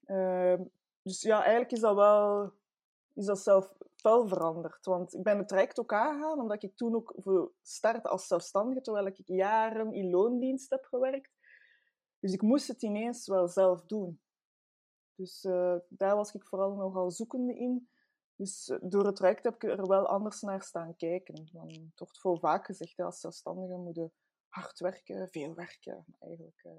Ehm, 0.05 0.63
dus 1.03 1.23
ja, 1.23 1.41
eigenlijk 1.41 1.73
is 1.73 1.81
dat 1.81 1.95
wel, 1.95 2.53
is 3.15 3.27
dat 3.27 3.39
zelf 3.39 3.75
wel 4.03 4.29
veranderd. 4.29 4.87
Want 4.87 5.15
ik 5.15 5.23
ben 5.23 5.39
het 5.39 5.49
traject 5.49 5.81
ook 5.81 5.93
aangegaan, 5.93 6.41
omdat 6.41 6.63
ik 6.63 6.77
toen 6.77 6.95
ook 6.95 7.15
voor 7.17 7.53
start 7.63 8.07
als 8.07 8.27
zelfstandige, 8.27 8.81
terwijl 8.81 9.07
ik 9.07 9.21
jaren 9.25 9.93
in 9.93 10.11
loondienst 10.11 10.71
heb 10.71 10.85
gewerkt, 10.85 11.31
dus 12.23 12.33
ik 12.33 12.43
moest 12.43 12.69
het 12.69 12.83
ineens 12.83 13.27
wel 13.27 13.49
zelf 13.49 13.87
doen. 13.87 14.21
Dus 15.15 15.45
uh, 15.45 15.77
daar 15.89 16.17
was 16.17 16.35
ik 16.35 16.47
vooral 16.47 16.75
nogal 16.75 17.11
zoekende 17.11 17.55
in. 17.55 17.89
Dus 18.37 18.69
uh, 18.69 18.79
door 18.81 19.07
het 19.07 19.17
traject 19.17 19.45
heb 19.45 19.55
ik 19.55 19.63
er 19.63 19.87
wel 19.87 20.07
anders 20.07 20.41
naar 20.41 20.63
staan 20.63 20.97
kijken. 20.97 21.49
Dan 21.53 21.93
toch 21.95 22.21
veel 22.21 22.39
vaak 22.39 22.67
gezegd, 22.67 22.99
als 22.99 23.21
zelfstandige 23.21 23.77
moet 23.77 24.11
hard 24.49 24.79
werken, 24.79 25.29
veel 25.29 25.55
werken. 25.55 26.05
Eigenlijk 26.19 26.65
uh, 26.65 26.73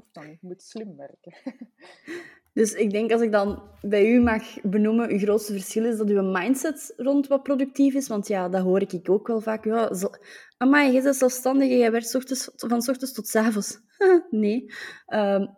hoeft 0.00 0.26
niet. 0.28 0.40
Je 0.40 0.46
moet 0.46 0.62
slim 0.62 0.96
werken. 0.96 1.34
Dus 2.52 2.72
ik 2.72 2.90
denk 2.90 3.12
als 3.12 3.20
ik 3.20 3.32
dan 3.32 3.62
bij 3.80 4.10
u 4.10 4.20
mag 4.20 4.60
benoemen, 4.62 5.10
uw 5.10 5.18
grootste 5.18 5.52
verschil 5.52 5.84
is 5.84 5.96
dat 5.96 6.08
uw 6.08 6.22
mindset 6.22 6.92
rond 6.96 7.26
wat 7.26 7.42
productief 7.42 7.94
is. 7.94 8.08
Want 8.08 8.28
ja, 8.28 8.48
dat 8.48 8.62
hoor 8.62 8.80
ik 8.80 9.10
ook 9.10 9.26
wel 9.26 9.40
vaak. 9.40 9.64
Ja, 9.64 9.94
zo, 9.94 10.10
amai, 10.56 10.92
je 10.92 11.02
bent 11.02 11.16
zelfstandig 11.16 11.70
en 11.70 11.76
je 11.76 11.90
werkt 11.90 12.14
ochtends, 12.14 12.50
van 12.56 12.82
s 12.82 12.88
ochtends 12.88 13.12
tot 13.12 13.36
avonds. 13.36 13.78
nee, 14.30 14.72
um, 15.06 15.56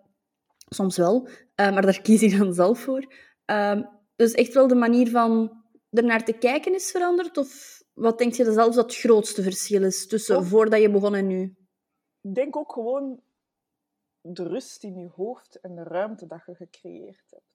soms 0.69 0.97
wel. 0.97 1.29
Uh, 1.29 1.33
maar 1.73 1.83
daar 1.83 2.01
kies 2.01 2.23
ik 2.23 2.39
dan 2.39 2.55
zelf 2.55 2.79
voor. 2.79 3.15
Um, 3.47 3.89
dus 4.17 4.33
echt 4.33 4.55
wel 4.55 4.69
de 4.69 4.75
manier 4.75 5.11
van 5.11 5.63
ernaar 5.91 6.25
te 6.25 6.33
kijken 6.33 6.75
is 6.75 6.91
veranderd? 6.91 7.37
Of 7.39 7.83
wat 7.93 8.19
denk 8.19 8.35
je 8.35 8.53
zelfs 8.53 8.77
dat 8.77 8.85
het 8.85 9.01
grootste 9.01 9.43
verschil 9.43 9.83
is 9.83 10.07
tussen 10.07 10.37
oh. 10.37 10.45
voordat 10.45 10.81
je 10.81 10.91
begon 10.91 11.15
en 11.15 11.27
nu? 11.27 11.55
Ik 12.21 12.35
denk 12.35 12.57
ook 12.57 12.73
gewoon 12.73 13.21
de 14.21 14.43
rust 14.43 14.85
in 14.85 14.99
je 14.99 15.09
hoofd 15.09 15.61
en 15.61 15.75
de 15.75 15.83
ruimte 15.83 16.27
dat 16.27 16.45
je 16.47 16.55
gecreëerd 16.55 17.31
hebt. 17.31 17.49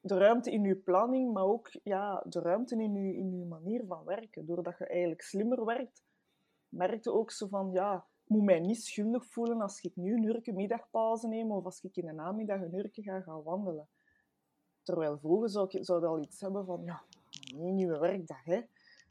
de 0.00 0.18
ruimte 0.18 0.50
in 0.50 0.62
je 0.62 0.76
planning, 0.76 1.32
maar 1.32 1.44
ook 1.44 1.70
ja, 1.82 2.24
de 2.28 2.40
ruimte 2.40 2.82
in 2.82 2.94
je, 2.94 3.14
in 3.14 3.38
je 3.38 3.44
manier 3.44 3.84
van 3.86 4.04
werken. 4.04 4.46
Doordat 4.46 4.78
je 4.78 4.86
eigenlijk 4.86 5.22
slimmer 5.22 5.64
werkt, 5.64 6.04
merkte 6.68 7.12
ook 7.12 7.30
zo 7.30 7.46
van, 7.46 7.72
ja, 7.72 8.06
moet 8.26 8.44
mij 8.44 8.60
niet 8.60 8.82
schuldig 8.82 9.26
voelen 9.26 9.60
als 9.60 9.80
ik 9.80 9.96
nu 9.96 10.16
een 10.16 10.22
uurtje 10.22 10.52
middagpauze 10.52 11.28
neem 11.28 11.52
of 11.52 11.64
als 11.64 11.80
ik 11.80 11.96
in 11.96 12.06
de 12.06 12.12
namiddag 12.12 12.60
een 12.60 12.74
uurtje 12.74 13.02
ga 13.02 13.20
gaan 13.20 13.42
wandelen. 13.42 13.88
Terwijl 14.82 15.18
vroeger 15.18 15.48
zou 15.48 15.68
ik 15.70 15.84
zou 15.84 16.06
al 16.06 16.18
iets 16.18 16.40
hebben 16.40 16.64
van, 16.64 16.84
ja, 16.84 17.02
nieuwe 17.56 17.98
werkdag, 17.98 18.44
hè. 18.44 18.62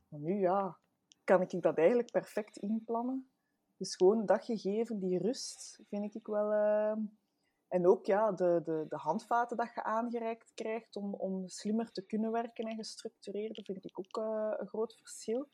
Maar 0.07 0.19
nu, 0.19 0.39
ja, 0.39 0.77
kan 1.23 1.41
ik 1.41 1.61
dat 1.61 1.77
eigenlijk 1.77 2.11
perfect 2.11 2.57
inplannen. 2.57 3.29
Dus 3.83 3.95
gewoon 3.95 4.19
een 4.19 4.25
dagje 4.25 4.57
geven, 4.57 4.99
die 4.99 5.17
rust, 5.17 5.79
vind 5.87 6.15
ik 6.15 6.27
wel... 6.27 6.51
Uh... 6.51 6.95
En 7.67 7.87
ook 7.87 8.05
ja, 8.05 8.31
de, 8.31 8.61
de, 8.63 8.85
de 8.89 8.95
handvaten 8.95 9.57
dat 9.57 9.73
je 9.73 9.83
aangereikt 9.83 10.51
krijgt 10.53 10.95
om, 10.95 11.13
om 11.13 11.47
slimmer 11.47 11.91
te 11.91 12.05
kunnen 12.05 12.31
werken 12.31 12.65
en 12.65 12.75
gestructureerder, 12.75 13.63
vind 13.63 13.85
ik 13.85 13.99
ook 13.99 14.17
uh, 14.17 14.53
een 14.57 14.67
groot 14.67 14.95
verschil. 14.95 15.49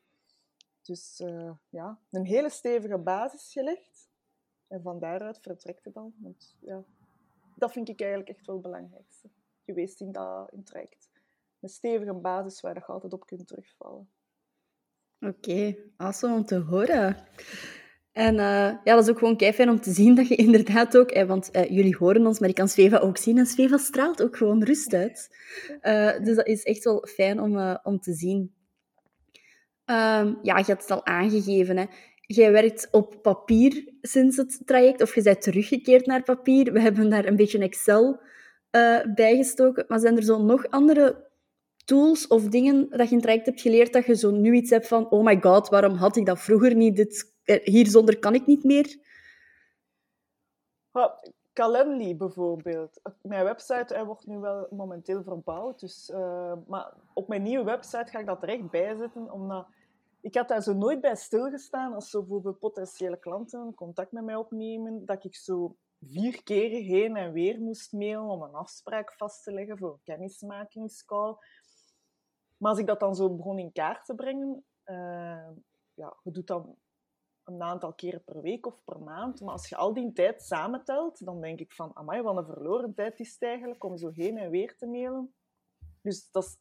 Dus 0.82 1.20
uh, 1.20 1.52
ja, 1.70 2.00
een 2.10 2.26
hele 2.26 2.50
stevige 2.50 2.98
basis 2.98 3.52
gelegd. 3.52 4.10
En 4.68 4.82
van 4.82 5.00
daaruit 5.00 5.40
vertrekt 5.42 5.86
het 5.86 5.94
dan. 5.94 6.14
Want 6.18 6.58
ja, 6.60 6.84
dat 7.56 7.72
vind 7.72 7.90
ik 7.90 8.00
eigenlijk 8.00 8.30
echt 8.30 8.46
wel 8.46 8.56
het 8.56 8.66
belangrijkste 8.66 9.30
geweest 9.66 10.02
in 10.02 10.12
dat 10.12 10.52
in 10.52 10.64
traject. 10.64 11.10
Een 11.60 11.70
stevige 11.70 12.14
basis 12.14 12.62
waar 12.62 12.76
je 12.76 12.86
altijd 12.86 13.14
op 13.14 13.26
kunt 13.26 13.48
terugvallen. 13.48 14.10
Oké, 15.20 15.82
okay, 15.98 16.36
om 16.36 16.46
te 16.46 16.60
horen. 16.60 17.28
En 18.12 18.34
uh, 18.34 18.42
ja, 18.42 18.82
dat 18.84 19.04
is 19.04 19.10
ook 19.10 19.18
gewoon 19.18 19.38
kei 19.38 19.54
fijn 19.54 19.70
om 19.70 19.82
te 19.82 19.92
zien 19.92 20.16
dat 20.16 20.28
je 20.28 20.36
inderdaad 20.46 20.98
ook, 20.98 21.12
eh, 21.12 21.28
want 21.28 21.50
uh, 21.56 21.70
jullie 21.70 21.96
horen 21.98 22.28
ons, 22.28 22.40
maar 22.40 22.50
ik 22.50 22.56
kan 22.56 22.68
Sveva 22.68 22.98
ook 22.98 23.18
zien 23.18 23.38
en 23.38 23.46
Sveva 23.46 23.78
straalt 23.78 24.24
ook 24.24 24.38
gewoon 24.38 24.64
rust 24.64 24.94
uit. 24.94 25.30
Dus 26.24 26.36
dat 26.36 26.48
is 26.48 26.64
echt 26.64 26.84
wel 26.84 27.08
fijn 27.10 27.42
om, 27.42 27.78
om 27.84 28.00
te 28.00 28.14
zien. 28.14 28.54
Um, 29.86 30.40
ja, 30.42 30.58
je 30.58 30.64
hebt 30.66 30.82
het 30.82 30.92
al 30.92 31.06
aangegeven, 31.06 31.78
hè. 31.78 31.86
Jij 32.22 32.52
werkt 32.52 32.88
op 32.92 33.22
papier 33.22 33.94
sinds 34.02 34.38
het 34.38 34.62
traject, 34.66 35.02
of 35.02 35.16
je 35.16 35.22
bent 35.22 35.42
teruggekeerd 35.42 36.06
naar 36.06 36.24
papier. 36.24 36.74
We 36.74 36.82
hebben 36.82 37.10
daar 37.10 37.26
een 37.26 37.36
beetje 37.36 37.60
Excel 37.60 38.20
bijgestoken. 39.16 39.86
Maar 39.88 40.00
zijn 40.00 40.18
er 40.18 40.24
zo 40.24 40.44
nog 40.44 40.70
andere 40.70 41.29
tools 41.90 42.28
of 42.28 42.44
dingen 42.44 42.90
dat 42.90 43.00
je 43.00 43.08
in 43.08 43.14
het 43.16 43.22
traject 43.22 43.46
hebt 43.46 43.62
geleerd 43.62 43.94
dat 43.94 44.06
je 44.06 44.16
zo 44.16 44.32
nu 44.32 44.54
iets 44.54 44.70
hebt 44.70 44.88
van 44.88 45.10
oh 45.10 45.24
my 45.24 45.42
god, 45.42 45.70
waarom 45.70 45.94
had 45.94 46.16
ik 46.16 46.26
dat 46.26 46.40
vroeger 46.40 46.76
niet? 46.76 46.96
Dit, 46.96 47.34
hier 47.64 47.88
zonder 47.88 48.20
kan 48.20 48.34
ik 48.34 48.46
niet 48.46 48.64
meer? 48.64 48.98
Calendly 51.54 52.16
bijvoorbeeld. 52.16 53.02
Mijn 53.22 53.44
website 53.44 54.06
wordt 54.06 54.28
nu 54.28 54.38
wel 54.38 54.68
momenteel 54.70 55.24
verbouwd. 55.24 55.80
Dus, 55.80 56.10
uh, 56.10 56.54
maar 56.68 56.94
op 57.14 57.28
mijn 57.28 57.44
nieuwe 57.44 57.64
website 57.64 58.12
ga 58.12 58.20
ik 58.20 58.26
dat 58.26 58.44
er 58.44 58.50
echt 58.50 58.70
bij 58.70 58.96
zetten. 58.96 59.32
Omdat 59.32 59.68
ik 60.22 60.36
had 60.36 60.48
daar 60.48 60.64
zo 60.64 60.74
nooit 60.74 61.02
bij 61.02 61.16
stilgestaan 61.16 61.94
als 61.94 62.10
zo 62.10 62.20
bijvoorbeeld 62.20 62.60
potentiële 62.60 63.20
klanten 63.20 63.74
contact 63.74 64.12
met 64.12 64.24
mij 64.24 64.36
opnemen. 64.36 65.06
Dat 65.06 65.24
ik 65.24 65.36
zo 65.36 65.76
vier 66.08 66.44
keer 66.44 66.70
heen 66.70 67.16
en 67.16 67.32
weer 67.32 67.60
moest 67.62 67.94
mailen 67.94 68.30
om 68.30 68.42
een 68.42 68.54
afspraak 68.54 69.14
vast 69.14 69.44
te 69.44 69.52
leggen 69.52 69.78
voor 69.78 69.92
een 69.92 70.04
kennismakingscall. 70.04 71.36
Maar 72.60 72.72
als 72.72 72.80
ik 72.80 72.88
dat 72.88 73.00
dan 73.00 73.16
zo 73.16 73.36
begon 73.36 73.60
in 73.60 73.72
kaart 73.72 74.06
te 74.06 74.16
brengen, 74.16 74.66
uh, 74.86 75.50
ja, 75.94 76.18
je 76.24 76.32
doet 76.32 76.48
dat 76.48 76.68
een 77.44 77.62
aantal 77.62 77.94
keren 77.94 78.24
per 78.24 78.42
week 78.42 78.66
of 78.66 78.84
per 78.84 79.00
maand. 79.00 79.42
Maar 79.42 79.52
als 79.52 79.70
je 79.70 79.76
al 79.76 79.94
die 79.94 80.12
tijd 80.12 80.44
samentelt, 80.44 81.26
dan 81.26 81.42
denk 81.42 81.60
ik 81.60 81.72
van, 81.72 81.92
amai, 81.94 82.22
wat 82.22 82.38
een 82.38 82.46
verloren 82.46 82.94
tijd 82.94 83.20
is 83.20 83.34
het 83.34 83.42
eigenlijk 83.42 83.84
om 83.84 83.98
zo 83.98 84.12
heen 84.14 84.38
en 84.38 84.50
weer 84.50 84.78
te 84.78 84.88
mailen. 84.88 85.34
Dus 86.02 86.32
dat 86.32 86.44
is 86.44 86.58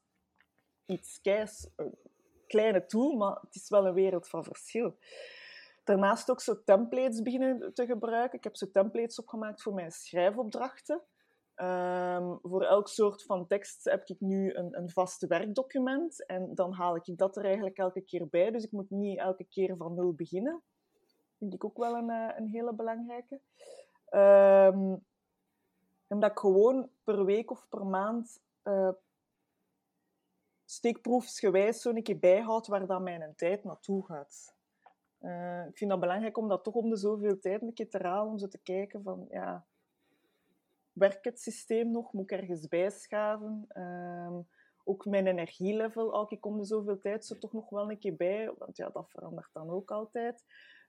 iets 0.86 1.20
keis, 1.20 1.70
een 1.76 1.98
kleine 2.46 2.86
tool, 2.86 3.16
maar 3.16 3.38
het 3.40 3.54
is 3.54 3.68
wel 3.68 3.86
een 3.86 3.94
wereld 3.94 4.28
van 4.28 4.44
verschil. 4.44 4.98
Daarnaast 5.84 6.30
ook 6.30 6.40
zo 6.40 6.62
templates 6.64 7.22
beginnen 7.22 7.74
te 7.74 7.86
gebruiken. 7.86 8.38
Ik 8.38 8.44
heb 8.44 8.56
zo 8.56 8.70
templates 8.70 9.18
opgemaakt 9.18 9.62
voor 9.62 9.74
mijn 9.74 9.92
schrijfopdrachten. 9.92 11.02
Um, 11.60 12.38
voor 12.42 12.62
elk 12.62 12.88
soort 12.88 13.24
van 13.24 13.46
tekst 13.46 13.84
heb 13.84 14.08
ik 14.08 14.20
nu 14.20 14.54
een, 14.54 14.78
een 14.78 14.90
vast 14.90 15.26
werkdocument 15.26 16.26
en 16.26 16.54
dan 16.54 16.72
haal 16.72 16.96
ik 16.96 17.16
dat 17.16 17.36
er 17.36 17.44
eigenlijk 17.44 17.78
elke 17.78 18.00
keer 18.00 18.28
bij. 18.28 18.50
Dus 18.50 18.64
ik 18.64 18.72
moet 18.72 18.90
niet 18.90 19.18
elke 19.18 19.44
keer 19.44 19.76
van 19.76 19.94
nul 19.94 20.12
beginnen. 20.12 20.62
Vind 21.38 21.54
ik 21.54 21.64
ook 21.64 21.76
wel 21.76 21.96
een, 21.96 22.10
eh, 22.10 22.36
een 22.36 22.46
hele 22.46 22.74
belangrijke. 22.74 23.40
Um, 24.10 25.04
en 26.06 26.20
dat 26.20 26.30
ik 26.30 26.38
gewoon 26.38 26.90
per 27.04 27.24
week 27.24 27.50
of 27.50 27.68
per 27.68 27.86
maand 27.86 28.42
uh, 28.64 28.90
steekproefsgewijs 30.64 31.80
zo'n 31.80 32.02
keer 32.02 32.18
bijhoud 32.18 32.66
waar 32.66 32.86
dan 32.86 33.02
mijn 33.02 33.34
tijd 33.36 33.64
naartoe 33.64 34.04
gaat. 34.04 34.56
Uh, 35.20 35.66
ik 35.66 35.76
vind 35.76 35.90
dat 35.90 36.00
belangrijk 36.00 36.36
om 36.36 36.48
dat 36.48 36.64
toch 36.64 36.74
om 36.74 36.90
de 36.90 36.96
zoveel 36.96 37.38
tijd 37.38 37.62
een 37.62 37.72
keer 37.72 37.88
te 37.90 37.98
halen, 37.98 38.30
om 38.30 38.38
zo 38.38 38.48
te 38.48 38.58
kijken 38.58 39.02
van, 39.02 39.26
ja, 39.30 39.66
werkt 40.98 41.24
het 41.24 41.40
systeem 41.40 41.90
nog? 41.90 42.12
Moet 42.12 42.30
ik 42.30 42.38
ergens 42.38 42.68
bijschaven? 42.68 43.66
Um, 43.74 44.46
ook 44.84 45.04
mijn 45.04 45.26
energielevel, 45.26 46.12
als 46.12 46.30
ik 46.30 46.46
om 46.46 46.58
de 46.58 46.64
zoveel 46.64 46.98
tijd 46.98 47.24
zo 47.24 47.38
toch 47.38 47.52
nog 47.52 47.70
wel 47.70 47.90
een 47.90 47.98
keer 47.98 48.16
bij, 48.16 48.52
want 48.58 48.76
ja, 48.76 48.90
dat 48.90 49.10
verandert 49.10 49.50
dan 49.52 49.70
ook 49.70 49.90
altijd. 49.90 50.44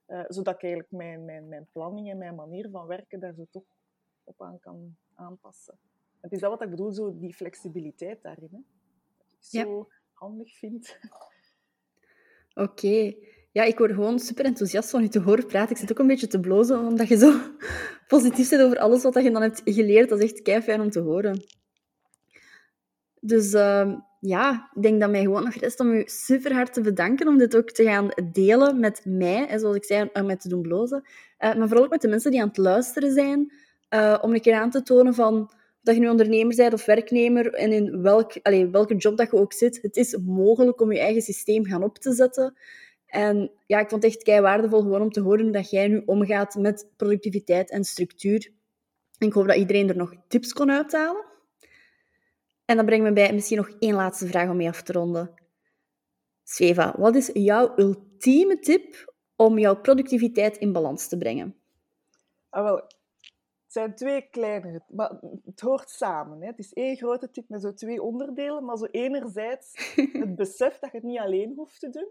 Uh, 0.08 0.24
zodat 0.28 0.56
ik 0.56 0.62
eigenlijk 0.62 0.92
mijn, 0.92 1.26
mijn, 1.26 1.48
mijn 1.48 1.68
planning 1.72 2.10
en 2.10 2.18
mijn 2.18 2.36
manier 2.36 2.70
van 2.70 2.88
werken 2.88 3.20
daar 3.20 3.34
zo 3.34 3.46
toch 3.52 3.78
op 4.24 4.42
aan 4.42 4.60
kan 4.60 4.98
aanpassen. 5.14 5.80
Het 6.22 6.32
is 6.32 6.40
dat 6.40 6.50
wat 6.50 6.62
ik 6.62 6.70
bedoel, 6.70 6.92
zo 6.92 7.18
die 7.18 7.34
flexibiliteit 7.34 8.22
daarin. 8.22 8.50
Hè? 8.52 8.60
Dat 9.18 9.28
ik 9.28 9.44
zo 9.44 9.90
handig 10.14 10.58
vind. 10.58 11.00
Oké. 12.54 13.16
Ja, 13.52 13.64
ik 13.64 13.78
word 13.78 13.92
gewoon 13.92 14.20
super 14.20 14.46
enthousiast 14.46 14.90
van 14.90 15.02
je 15.02 15.10
te 15.10 15.20
horen 15.20 15.46
praten. 15.46 15.72
Ik 15.72 15.78
zit 15.78 15.92
ook 15.92 16.00
een 16.00 16.08
beetje 16.08 16.28
te 16.28 16.40
blozen, 16.40 16.80
omdat 16.80 17.08
je 17.08 17.18
zo 17.18 17.34
positief 18.08 18.50
bent 18.50 18.62
over 18.62 18.78
alles 18.78 19.04
wat 19.04 19.24
je 19.24 19.32
dan 19.32 19.42
hebt 19.42 19.62
geleerd. 19.66 20.10
Dat 20.10 20.22
is 20.22 20.32
echt 20.32 20.42
kei 20.42 20.62
fijn 20.62 20.82
om 20.82 20.90
te 20.90 21.00
horen. 21.00 21.44
Dus 23.20 23.54
uh, 23.54 23.94
ja, 24.20 24.70
ik 24.76 24.82
denk 24.82 25.00
dat 25.00 25.10
mij 25.10 25.22
gewoon 25.22 25.44
nog 25.44 25.54
rest 25.54 25.80
om 25.80 25.92
u 25.92 26.04
super 26.06 26.54
hard 26.54 26.74
te 26.74 26.82
bedanken 26.82 27.28
om 27.28 27.38
dit 27.38 27.58
ook 27.58 27.72
te 27.72 27.84
gaan 27.84 28.10
delen 28.32 28.80
met 28.80 29.02
mij. 29.06 29.48
En 29.48 29.60
zoals 29.60 29.76
ik 29.76 29.84
zei, 29.84 30.10
om 30.14 30.26
mij 30.26 30.38
te 30.38 30.50
doen 30.50 30.62
blozen. 30.62 31.04
Uh, 31.40 31.56
maar 31.56 31.68
vooral 31.68 31.86
ook 31.86 31.92
met 31.92 32.02
de 32.02 32.08
mensen 32.08 32.32
die 32.32 32.42
aan 32.42 32.48
het 32.48 32.58
luisteren 32.58 33.14
zijn. 33.14 33.54
Uh, 33.94 34.18
om 34.22 34.34
een 34.34 34.42
keer 34.42 34.56
aan 34.56 34.70
te 34.70 34.82
tonen 34.82 35.14
van 35.14 35.52
dat 35.82 35.96
je 35.96 36.02
nu 36.02 36.10
ondernemer 36.10 36.56
bent 36.56 36.74
of 36.74 36.86
werknemer 36.86 37.54
en 37.54 37.72
in 37.72 38.02
welk, 38.02 38.34
allez, 38.42 38.70
welke 38.72 38.96
job 38.96 39.18
dat 39.18 39.32
je 39.32 39.38
ook 39.38 39.54
zit. 39.54 39.80
Het 39.82 39.98
is 39.98 40.18
mogelijk 40.26 40.82
om 40.82 40.92
je 40.92 41.00
eigen 41.00 41.22
systeem 41.22 41.66
gaan 41.66 41.84
op 41.84 41.98
te 41.98 42.14
zetten. 42.14 42.54
En 43.10 43.52
ja, 43.66 43.80
ik 43.80 43.90
vond 43.90 44.04
het 44.04 44.12
echt 44.14 44.24
kei 44.24 44.42
waardevol 44.42 44.82
gewoon 44.82 45.02
om 45.02 45.12
te 45.12 45.22
horen 45.22 45.52
dat 45.52 45.70
jij 45.70 45.88
nu 45.88 46.02
omgaat 46.06 46.56
met 46.56 46.88
productiviteit 46.96 47.70
en 47.70 47.84
structuur. 47.84 48.52
En 49.18 49.28
ik 49.28 49.34
hoop 49.34 49.48
dat 49.48 49.56
iedereen 49.56 49.90
er 49.90 49.96
nog 49.96 50.14
tips 50.28 50.54
kon 50.54 50.72
uithalen. 50.72 51.26
En 52.66 52.76
dan 52.76 52.86
brengt 52.86 53.06
me 53.06 53.14
bij 53.14 53.34
misschien 53.34 53.58
nog 53.58 53.70
één 53.80 53.96
laatste 53.96 54.28
vraag 54.28 54.50
om 54.50 54.58
mee 54.58 54.68
af 54.68 54.82
te 54.82 54.92
ronden. 54.92 55.34
Sveva, 56.44 56.96
wat 56.98 57.16
is 57.16 57.30
jouw 57.34 57.74
ultieme 57.76 58.60
tip 58.60 59.14
om 59.36 59.60
jouw 59.60 59.82
productiviteit 59.82 60.58
in 60.58 60.72
balans 60.72 61.08
te 61.08 61.18
brengen? 61.18 61.56
Ah, 62.50 62.64
wel, 62.64 62.76
het 62.76 62.88
zijn 63.68 63.96
twee 63.96 64.30
kleinere, 64.30 64.82
maar 64.88 65.20
het 65.46 65.60
hoort 65.60 65.90
samen. 65.90 66.42
Hè. 66.42 66.48
Het 66.48 66.60
is 66.60 66.74
één 66.74 66.96
grote 66.96 67.32
tip 67.32 67.50
met 67.50 67.62
zo 67.62 67.74
twee 67.74 68.02
onderdelen, 68.02 68.66
maar 68.66 68.78
zo 68.78 68.86
enerzijds 68.86 69.94
het 70.24 70.36
besef 70.36 70.80
dat 70.80 70.92
je 70.92 70.98
het 70.98 71.06
niet 71.06 71.20
alleen 71.20 71.54
hoeft 71.56 71.80
te 71.80 71.90
doen 71.90 72.08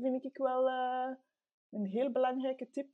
vind 0.00 0.24
ik 0.24 0.36
wel 0.36 0.68
uh, 0.68 1.14
een 1.70 1.86
heel 1.86 2.10
belangrijke 2.10 2.70
tip. 2.70 2.88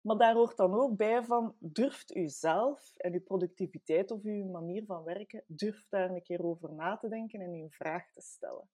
Maar 0.00 0.16
daar 0.16 0.34
hoort 0.34 0.56
dan 0.56 0.74
ook 0.74 0.96
bij 0.96 1.24
van, 1.24 1.54
durft 1.58 2.16
u 2.16 2.28
zelf 2.28 2.96
en 2.96 3.12
uw 3.12 3.22
productiviteit 3.22 4.10
of 4.10 4.22
uw 4.22 4.44
manier 4.44 4.84
van 4.84 5.04
werken, 5.04 5.44
durft 5.46 5.90
daar 5.90 6.10
een 6.10 6.22
keer 6.22 6.44
over 6.44 6.72
na 6.72 6.96
te 6.96 7.08
denken 7.08 7.40
en 7.40 7.54
in 7.54 7.70
vraag 7.70 8.12
te 8.12 8.20
stellen. 8.20 8.68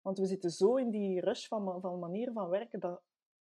Want 0.00 0.18
we 0.18 0.26
zitten 0.26 0.50
zo 0.50 0.76
in 0.76 0.90
die 0.90 1.20
rush 1.20 1.46
van, 1.46 1.80
van 1.80 1.98
manier 1.98 2.32
van 2.32 2.48
werken 2.48 2.80
dat, 2.80 3.02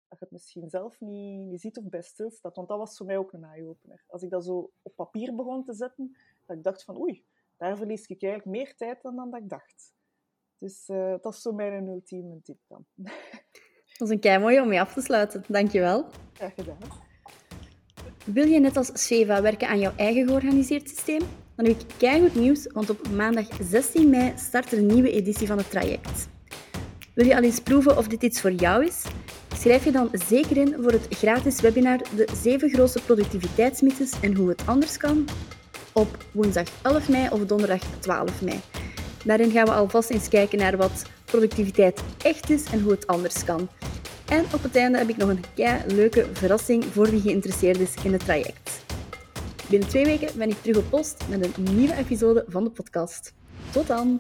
dat 0.08 0.20
je 0.20 0.26
het 0.26 0.32
misschien 0.32 0.70
zelf 0.70 1.00
niet, 1.00 1.48
niet 1.48 1.62
ziet 1.62 1.78
of 1.78 1.90
bij 1.90 2.02
stilstaat. 2.02 2.56
Want 2.56 2.68
dat 2.68 2.78
was 2.78 2.98
voor 2.98 3.06
mij 3.06 3.18
ook 3.18 3.34
een 3.34 3.44
eye-opener. 3.44 4.04
Als 4.08 4.22
ik 4.22 4.30
dat 4.30 4.46
zo 4.46 4.72
op 4.82 4.96
papier 4.96 5.36
begon 5.36 5.64
te 5.64 5.74
zetten, 5.74 6.18
dat 6.46 6.58
ik 6.58 6.64
dacht 6.64 6.84
van 6.84 7.02
oei, 7.02 7.26
daar 7.58 7.78
verlies 7.78 8.08
ik 8.08 8.24
eigenlijk 8.24 8.58
meer 8.58 8.76
tijd 8.76 9.02
dan, 9.02 9.16
dan 9.16 9.32
dat 9.32 9.42
ik 9.42 9.50
dacht. 9.50 9.94
Dus 10.62 10.90
uh, 10.90 11.14
dat 11.22 11.34
is 11.34 11.42
zo 11.42 11.52
mijn 11.52 11.88
ultieme 11.88 12.42
tip 12.44 12.58
dan. 12.68 12.86
Dat 13.98 14.10
is 14.10 14.16
een 14.16 14.20
kei 14.20 14.40
mooi 14.40 14.62
om 14.62 14.68
mee 14.68 14.82
af 14.82 14.94
te 14.94 15.02
sluiten. 15.02 15.44
Dankjewel. 15.48 16.06
Graag 16.34 16.54
gedaan. 16.54 16.78
Wil 18.26 18.48
je 18.48 18.60
net 18.60 18.78
als 18.78 18.92
Sheva 19.06 19.42
werken 19.42 19.68
aan 19.68 19.80
jouw 19.80 19.94
eigen 19.96 20.28
georganiseerd 20.28 20.90
systeem? 20.90 21.20
Dan 21.56 21.66
heb 21.66 21.80
ik 21.80 21.86
keigoed 21.98 22.36
nieuws, 22.36 22.68
want 22.68 22.90
op 22.90 23.08
maandag 23.10 23.48
16 23.62 24.10
mei 24.10 24.34
start 24.38 24.72
er 24.72 24.78
een 24.78 24.86
nieuwe 24.86 25.12
editie 25.12 25.48
van 25.48 25.58
het 25.58 25.70
traject. 25.70 26.28
Wil 27.14 27.26
je 27.26 27.36
al 27.36 27.44
eens 27.44 27.60
proeven 27.62 27.98
of 27.98 28.08
dit 28.08 28.24
iets 28.24 28.42
voor 28.42 28.52
jou 28.52 28.86
is? 28.86 29.06
Schrijf 29.56 29.84
je 29.84 29.92
dan 29.92 30.10
zeker 30.12 30.58
in 30.58 30.76
voor 30.80 30.92
het 30.92 31.08
gratis 31.10 31.62
webinar 31.62 31.98
De 31.98 32.28
7 32.36 32.70
grootste 32.70 33.04
productiviteitsmythes 33.04 34.20
en 34.22 34.36
hoe 34.36 34.50
het 34.50 34.68
anders 34.68 34.98
kan. 34.98 35.28
op 35.94 36.26
woensdag 36.34 36.84
11 36.84 37.10
mei 37.10 37.30
of 37.30 37.46
donderdag 37.46 37.82
12 38.00 38.42
mei. 38.42 38.60
Daarin 39.24 39.52
gaan 39.52 39.66
we 39.66 39.72
alvast 39.72 40.10
eens 40.10 40.28
kijken 40.28 40.58
naar 40.58 40.78
wat 40.78 41.04
productiviteit 41.26 42.04
echt 42.24 42.50
is 42.50 42.64
en 42.64 42.82
hoe 42.82 42.92
het 42.92 43.08
anders 43.08 43.44
kan. 43.44 43.70
En 44.26 44.46
op 44.54 44.64
het 44.64 44.76
einde 44.76 44.98
heb 44.98 45.10
ik 45.10 45.18
nog 45.18 45.30
een 45.30 45.44
kei 45.56 45.82
leuke 45.88 46.26
verrassing 46.34 46.86
voor 46.86 47.10
wie 47.10 47.22
geïnteresseerd 47.22 47.80
is 47.80 47.94
in 48.04 48.14
het 48.14 48.26
traject. 48.26 48.84
Binnen 49.70 49.90
twee 49.90 50.06
weken 50.06 50.38
ben 50.38 50.50
ik 50.50 50.62
terug 50.62 50.78
op 50.78 50.90
post 50.90 51.24
met 51.30 51.46
een 51.46 51.76
nieuwe 51.76 51.96
episode 51.96 52.46
van 52.48 52.64
de 52.64 52.70
podcast. 52.70 53.34
Tot 53.72 53.88
dan! 53.88 54.20